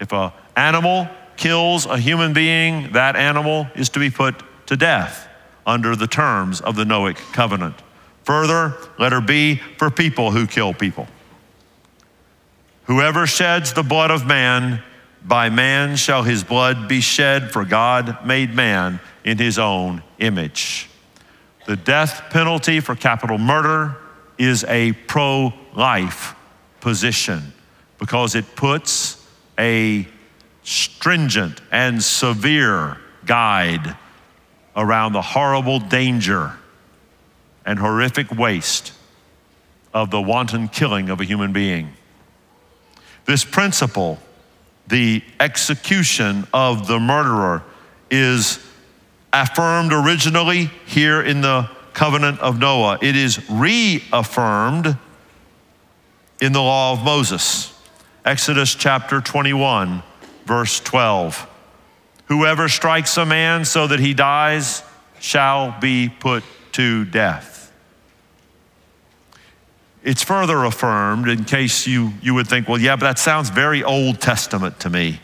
If 0.00 0.12
an 0.12 0.32
animal 0.56 1.08
kills 1.36 1.86
a 1.86 1.98
human 1.98 2.32
being, 2.32 2.92
that 2.92 3.14
animal 3.14 3.68
is 3.76 3.90
to 3.90 4.00
be 4.00 4.10
put 4.10 4.42
to 4.66 4.76
death 4.76 5.28
under 5.66 5.96
the 5.96 6.06
terms 6.06 6.60
of 6.60 6.76
the 6.76 6.84
Noahic 6.84 7.16
covenant. 7.32 7.76
Further, 8.24 8.76
let 8.98 9.12
letter 9.12 9.20
B, 9.20 9.56
for 9.78 9.90
people 9.90 10.30
who 10.30 10.46
kill 10.46 10.72
people. 10.72 11.08
Whoever 12.84 13.26
sheds 13.26 13.72
the 13.72 13.82
blood 13.82 14.10
of 14.10 14.26
man, 14.26 14.82
by 15.24 15.50
man 15.50 15.96
shall 15.96 16.22
his 16.22 16.44
blood 16.44 16.88
be 16.88 17.00
shed, 17.00 17.50
for 17.50 17.64
God 17.64 18.24
made 18.26 18.54
man 18.54 19.00
in 19.24 19.38
his 19.38 19.58
own 19.58 20.02
image. 20.18 20.88
The 21.66 21.76
death 21.76 22.24
penalty 22.30 22.80
for 22.80 22.96
capital 22.96 23.38
murder 23.38 23.96
is 24.36 24.64
a 24.64 24.92
pro 24.92 25.52
life 25.74 26.34
position 26.80 27.52
because 27.98 28.34
it 28.34 28.56
puts 28.56 29.24
a 29.58 30.06
stringent 30.64 31.60
and 31.70 32.02
severe 32.02 32.98
guide 33.24 33.96
around 34.76 35.12
the 35.12 35.22
horrible 35.22 35.78
danger 35.78 36.52
and 37.64 37.78
horrific 37.78 38.30
waste 38.30 38.92
of 39.94 40.10
the 40.10 40.20
wanton 40.20 40.68
killing 40.68 41.10
of 41.10 41.20
a 41.20 41.24
human 41.24 41.52
being. 41.52 41.92
This 43.24 43.44
principle, 43.44 44.18
the 44.88 45.22
execution 45.38 46.46
of 46.52 46.86
the 46.86 46.98
murderer, 46.98 47.62
is 48.10 48.58
affirmed 49.32 49.92
originally 49.92 50.70
here 50.86 51.22
in 51.22 51.40
the 51.40 51.70
covenant 51.92 52.40
of 52.40 52.58
Noah. 52.58 52.98
It 53.00 53.16
is 53.16 53.48
reaffirmed 53.50 54.96
in 56.40 56.52
the 56.52 56.60
law 56.60 56.92
of 56.92 57.04
Moses. 57.04 57.72
Exodus 58.24 58.74
chapter 58.74 59.20
21, 59.20 60.02
verse 60.46 60.80
12. 60.80 61.48
Whoever 62.32 62.70
strikes 62.70 63.18
a 63.18 63.26
man 63.26 63.66
so 63.66 63.86
that 63.86 64.00
he 64.00 64.14
dies 64.14 64.82
shall 65.20 65.78
be 65.78 66.08
put 66.08 66.42
to 66.72 67.04
death. 67.04 67.70
It's 70.02 70.22
further 70.22 70.64
affirmed 70.64 71.28
in 71.28 71.44
case 71.44 71.86
you, 71.86 72.14
you 72.22 72.32
would 72.32 72.48
think, 72.48 72.68
well, 72.68 72.80
yeah, 72.80 72.96
but 72.96 73.04
that 73.04 73.18
sounds 73.18 73.50
very 73.50 73.84
Old 73.84 74.18
Testament 74.22 74.80
to 74.80 74.88
me. 74.88 75.20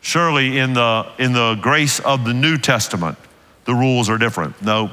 Surely 0.00 0.58
in 0.58 0.72
the, 0.72 1.06
in 1.16 1.32
the 1.32 1.54
grace 1.62 2.00
of 2.00 2.24
the 2.24 2.34
New 2.34 2.58
Testament, 2.58 3.16
the 3.66 3.74
rules 3.74 4.10
are 4.10 4.18
different. 4.18 4.60
No. 4.60 4.90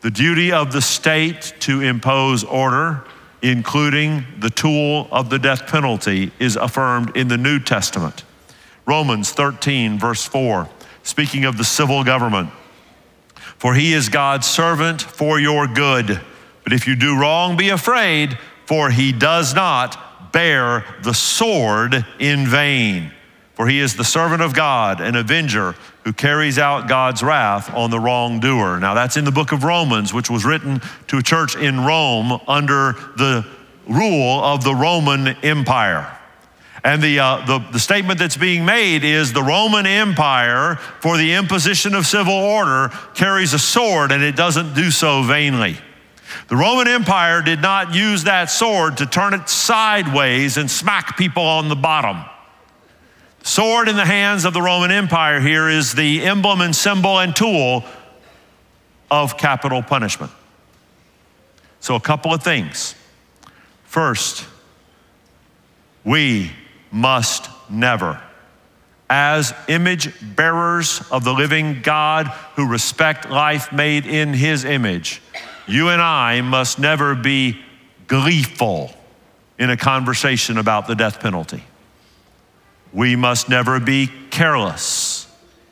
The 0.00 0.10
duty 0.10 0.52
of 0.52 0.72
the 0.72 0.80
state 0.80 1.52
to 1.60 1.82
impose 1.82 2.44
order, 2.44 3.04
including 3.42 4.24
the 4.38 4.48
tool 4.48 5.06
of 5.12 5.28
the 5.28 5.38
death 5.38 5.66
penalty, 5.66 6.32
is 6.38 6.56
affirmed 6.56 7.14
in 7.14 7.28
the 7.28 7.36
New 7.36 7.60
Testament. 7.60 8.24
Romans 8.86 9.32
13, 9.32 9.98
verse 9.98 10.24
4, 10.24 10.68
speaking 11.02 11.44
of 11.44 11.56
the 11.56 11.64
civil 11.64 12.04
government. 12.04 12.50
For 13.58 13.74
he 13.74 13.92
is 13.94 14.08
God's 14.08 14.46
servant 14.46 15.00
for 15.00 15.38
your 15.38 15.66
good. 15.66 16.20
But 16.64 16.72
if 16.72 16.86
you 16.86 16.96
do 16.96 17.18
wrong, 17.18 17.56
be 17.56 17.70
afraid, 17.70 18.38
for 18.66 18.90
he 18.90 19.12
does 19.12 19.54
not 19.54 20.32
bear 20.32 20.84
the 21.02 21.14
sword 21.14 22.04
in 22.18 22.46
vain. 22.46 23.12
For 23.54 23.68
he 23.68 23.78
is 23.78 23.94
the 23.94 24.04
servant 24.04 24.42
of 24.42 24.52
God, 24.52 25.00
an 25.00 25.14
avenger 25.14 25.76
who 26.02 26.12
carries 26.12 26.58
out 26.58 26.88
God's 26.88 27.22
wrath 27.22 27.72
on 27.72 27.90
the 27.90 28.00
wrongdoer. 28.00 28.80
Now, 28.80 28.94
that's 28.94 29.16
in 29.16 29.24
the 29.24 29.30
book 29.30 29.52
of 29.52 29.62
Romans, 29.62 30.12
which 30.12 30.28
was 30.28 30.44
written 30.44 30.80
to 31.06 31.18
a 31.18 31.22
church 31.22 31.56
in 31.56 31.84
Rome 31.84 32.40
under 32.48 32.92
the 33.16 33.46
rule 33.88 34.42
of 34.42 34.64
the 34.64 34.74
Roman 34.74 35.28
Empire. 35.44 36.18
And 36.84 37.02
the, 37.02 37.18
uh, 37.18 37.46
the, 37.46 37.58
the 37.72 37.78
statement 37.78 38.18
that's 38.18 38.36
being 38.36 38.66
made 38.66 39.04
is 39.04 39.32
the 39.32 39.42
Roman 39.42 39.86
Empire, 39.86 40.76
for 41.00 41.16
the 41.16 41.32
imposition 41.32 41.94
of 41.94 42.06
civil 42.06 42.34
order, 42.34 42.90
carries 43.14 43.54
a 43.54 43.58
sword 43.58 44.12
and 44.12 44.22
it 44.22 44.36
doesn't 44.36 44.74
do 44.74 44.90
so 44.90 45.22
vainly. 45.22 45.78
The 46.48 46.56
Roman 46.56 46.86
Empire 46.86 47.40
did 47.40 47.62
not 47.62 47.94
use 47.94 48.24
that 48.24 48.50
sword 48.50 48.98
to 48.98 49.06
turn 49.06 49.32
it 49.32 49.48
sideways 49.48 50.58
and 50.58 50.70
smack 50.70 51.16
people 51.16 51.42
on 51.42 51.68
the 51.68 51.76
bottom. 51.76 52.22
Sword 53.42 53.88
in 53.88 53.96
the 53.96 54.04
hands 54.04 54.44
of 54.44 54.52
the 54.52 54.60
Roman 54.60 54.90
Empire 54.90 55.40
here 55.40 55.70
is 55.70 55.94
the 55.94 56.22
emblem 56.22 56.60
and 56.60 56.76
symbol 56.76 57.18
and 57.18 57.34
tool 57.34 57.84
of 59.10 59.38
capital 59.38 59.82
punishment. 59.82 60.32
So, 61.80 61.94
a 61.94 62.00
couple 62.00 62.32
of 62.32 62.42
things. 62.42 62.94
First, 63.84 64.46
we 66.04 66.50
must 66.94 67.50
never. 67.68 68.22
As 69.10 69.52
image 69.68 70.14
bearers 70.36 71.02
of 71.10 71.24
the 71.24 71.32
living 71.32 71.82
God 71.82 72.28
who 72.54 72.68
respect 72.68 73.28
life 73.28 73.72
made 73.72 74.06
in 74.06 74.32
his 74.32 74.64
image, 74.64 75.20
you 75.66 75.88
and 75.88 76.00
I 76.00 76.40
must 76.40 76.78
never 76.78 77.14
be 77.14 77.60
gleeful 78.06 78.94
in 79.58 79.70
a 79.70 79.76
conversation 79.76 80.56
about 80.56 80.86
the 80.86 80.94
death 80.94 81.20
penalty. 81.20 81.64
We 82.92 83.16
must 83.16 83.48
never 83.48 83.80
be 83.80 84.08
careless 84.30 85.26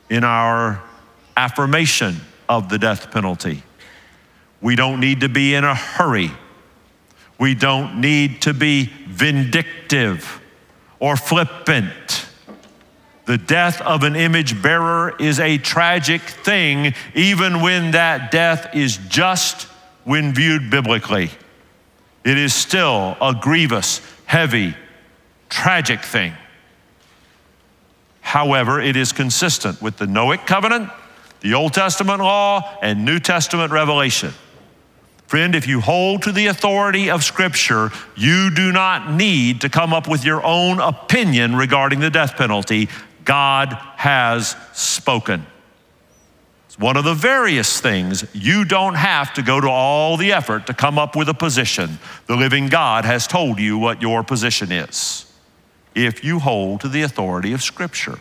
in 0.09 0.25
our 0.25 0.83
affirmation 1.37 2.17
of 2.49 2.67
the 2.67 2.77
death 2.77 3.11
penalty. 3.11 3.63
We 4.61 4.75
don't 4.75 4.99
need 4.99 5.21
to 5.21 5.29
be 5.29 5.55
in 5.55 5.63
a 5.63 5.73
hurry. 5.73 6.31
We 7.39 7.55
don't 7.55 8.01
need 8.01 8.41
to 8.41 8.53
be 8.53 8.91
vindictive 9.07 10.41
or 11.03 11.17
flippant. 11.17 12.29
The 13.25 13.37
death 13.37 13.81
of 13.81 14.03
an 14.03 14.15
image 14.15 14.61
bearer 14.61 15.13
is 15.19 15.37
a 15.37 15.57
tragic 15.57 16.21
thing, 16.21 16.93
even 17.13 17.59
when 17.59 17.91
that 17.91 18.31
death 18.31 18.73
is 18.73 18.97
just 19.09 19.63
when 20.05 20.33
viewed 20.33 20.69
biblically. 20.69 21.29
It 22.23 22.37
is 22.37 22.53
still 22.53 23.17
a 23.19 23.35
grievous, 23.37 23.99
heavy, 24.23 24.75
tragic 25.49 25.99
thing. 25.99 26.31
However, 28.21 28.79
it 28.79 28.95
is 28.95 29.11
consistent 29.11 29.81
with 29.81 29.97
the 29.97 30.05
Noahic 30.05 30.47
covenant, 30.47 30.89
the 31.41 31.53
Old 31.53 31.73
Testament 31.73 32.21
law, 32.21 32.77
and 32.81 33.03
New 33.03 33.19
Testament 33.19 33.73
revelation. 33.73 34.31
Friend, 35.33 35.55
if 35.55 35.65
you 35.65 35.81
hold 35.81 36.21
to 36.21 36.31
the 36.31 36.45
authority 36.45 37.09
of 37.09 37.23
Scripture, 37.23 37.89
you 38.15 38.51
do 38.51 38.71
not 38.71 39.11
need 39.13 39.61
to 39.61 39.67
come 39.67 39.91
up 39.91 40.07
with 40.07 40.23
your 40.23 40.45
own 40.45 40.79
opinion 40.79 41.55
regarding 41.55 42.01
the 42.01 42.11
death 42.11 42.35
penalty. 42.35 42.87
God 43.25 43.73
has 43.95 44.55
spoken. 44.73 45.43
It's 46.67 46.77
one 46.77 46.97
of 46.97 47.03
the 47.03 47.15
various 47.15 47.81
things. 47.81 48.23
You 48.35 48.63
don't 48.63 48.93
have 48.93 49.33
to 49.33 49.41
go 49.41 49.59
to 49.59 49.67
all 49.67 50.17
the 50.17 50.31
effort 50.31 50.67
to 50.67 50.73
come 50.75 50.99
up 50.99 51.15
with 51.15 51.27
a 51.29 51.33
position. 51.33 51.97
The 52.27 52.35
living 52.35 52.67
God 52.67 53.03
has 53.03 53.25
told 53.25 53.57
you 53.57 53.79
what 53.79 54.03
your 54.03 54.21
position 54.21 54.71
is 54.71 55.33
if 55.95 56.23
you 56.23 56.37
hold 56.37 56.81
to 56.81 56.87
the 56.87 57.01
authority 57.01 57.53
of 57.53 57.63
Scripture. 57.63 58.19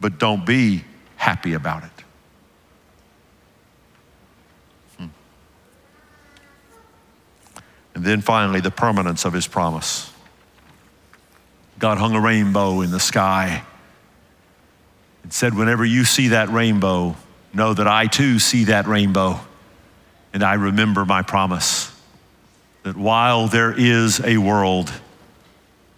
But 0.00 0.20
don't 0.20 0.46
be 0.46 0.84
happy 1.16 1.54
about 1.54 1.82
it. 1.82 1.91
And 7.94 8.04
then 8.04 8.20
finally, 8.20 8.60
the 8.60 8.70
permanence 8.70 9.24
of 9.24 9.32
his 9.32 9.46
promise. 9.46 10.10
God 11.78 11.98
hung 11.98 12.14
a 12.14 12.20
rainbow 12.20 12.80
in 12.80 12.90
the 12.90 13.00
sky 13.00 13.64
and 15.22 15.32
said, 15.32 15.54
Whenever 15.54 15.84
you 15.84 16.04
see 16.04 16.28
that 16.28 16.48
rainbow, 16.48 17.16
know 17.52 17.74
that 17.74 17.86
I 17.86 18.06
too 18.06 18.38
see 18.38 18.64
that 18.64 18.86
rainbow. 18.86 19.40
And 20.32 20.42
I 20.42 20.54
remember 20.54 21.04
my 21.04 21.22
promise 21.22 21.92
that 22.84 22.96
while 22.96 23.48
there 23.48 23.72
is 23.76 24.20
a 24.20 24.38
world, 24.38 24.92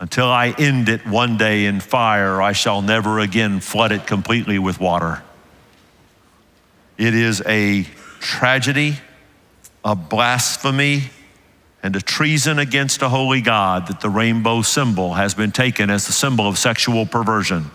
until 0.01 0.27
I 0.27 0.55
end 0.59 0.89
it 0.89 1.07
one 1.07 1.37
day 1.37 1.67
in 1.67 1.81
fire, 1.81 2.43
I 2.43 2.53
shall 2.53 2.83
never 2.83 3.21
again 3.21 3.61
flood 3.61 3.93
it 3.93 4.07
completely 4.07 4.59
with 4.59 4.81
water. 4.81 5.23
It 6.99 7.15
is 7.15 7.43
a 7.47 7.87
tragedy, 8.21 8.97
a 9.85 9.95
blasphemy, 9.95 11.05
and 11.85 11.95
a 11.95 12.01
treason 12.01 12.59
against 12.59 13.03
a 13.03 13.11
holy 13.11 13.43
God 13.43 13.89
that 13.89 14.01
the 14.01 14.09
rainbow 14.09 14.63
symbol 14.63 15.13
has 15.15 15.35
been 15.35 15.53
taken 15.53 15.91
as 15.91 16.07
the 16.07 16.13
symbol 16.13 16.49
of 16.49 16.59
sexual 16.59 17.07
perversion. 17.07 17.71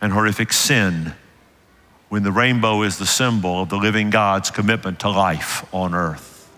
and 0.00 0.12
horrific 0.12 0.52
sin 0.52 1.12
when 2.08 2.24
the 2.24 2.32
rainbow 2.32 2.82
is 2.82 2.98
the 2.98 3.06
symbol 3.06 3.62
of 3.62 3.68
the 3.68 3.76
living 3.76 4.10
God's 4.10 4.50
commitment 4.50 4.98
to 5.00 5.08
life 5.08 5.64
on 5.72 5.94
earth. 5.94 6.50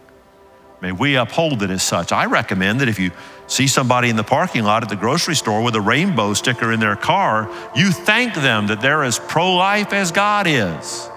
May 0.80 0.92
we 0.92 1.16
uphold 1.16 1.62
it 1.62 1.70
as 1.70 1.82
such. 1.82 2.11
I 2.11 2.24
recommend 2.24 2.80
that 2.80 2.88
if 2.88 2.99
you 2.99 3.11
see 3.47 3.66
somebody 3.66 4.09
in 4.09 4.16
the 4.16 4.24
parking 4.24 4.64
lot 4.64 4.82
at 4.82 4.88
the 4.88 4.97
grocery 4.97 5.34
store 5.34 5.62
with 5.62 5.74
a 5.74 5.80
rainbow 5.80 6.32
sticker 6.32 6.72
in 6.72 6.80
their 6.80 6.97
car, 6.97 7.51
you 7.76 7.90
thank 7.90 8.34
them 8.34 8.66
that 8.68 8.80
they're 8.80 9.05
as 9.05 9.18
pro 9.18 9.55
life 9.55 9.92
as 9.92 10.11
God 10.11 10.47
is. 10.47 11.09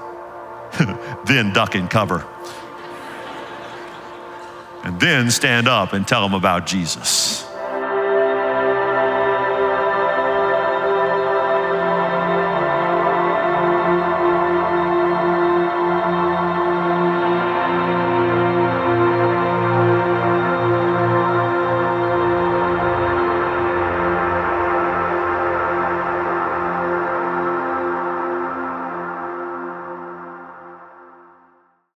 then 1.25 1.53
duck 1.53 1.75
and 1.75 1.89
cover. 1.89 2.27
And 4.83 4.99
then 4.99 5.31
stand 5.31 5.67
up 5.67 5.93
and 5.93 6.07
tell 6.07 6.21
them 6.21 6.33
about 6.33 6.67
Jesus. 6.67 7.46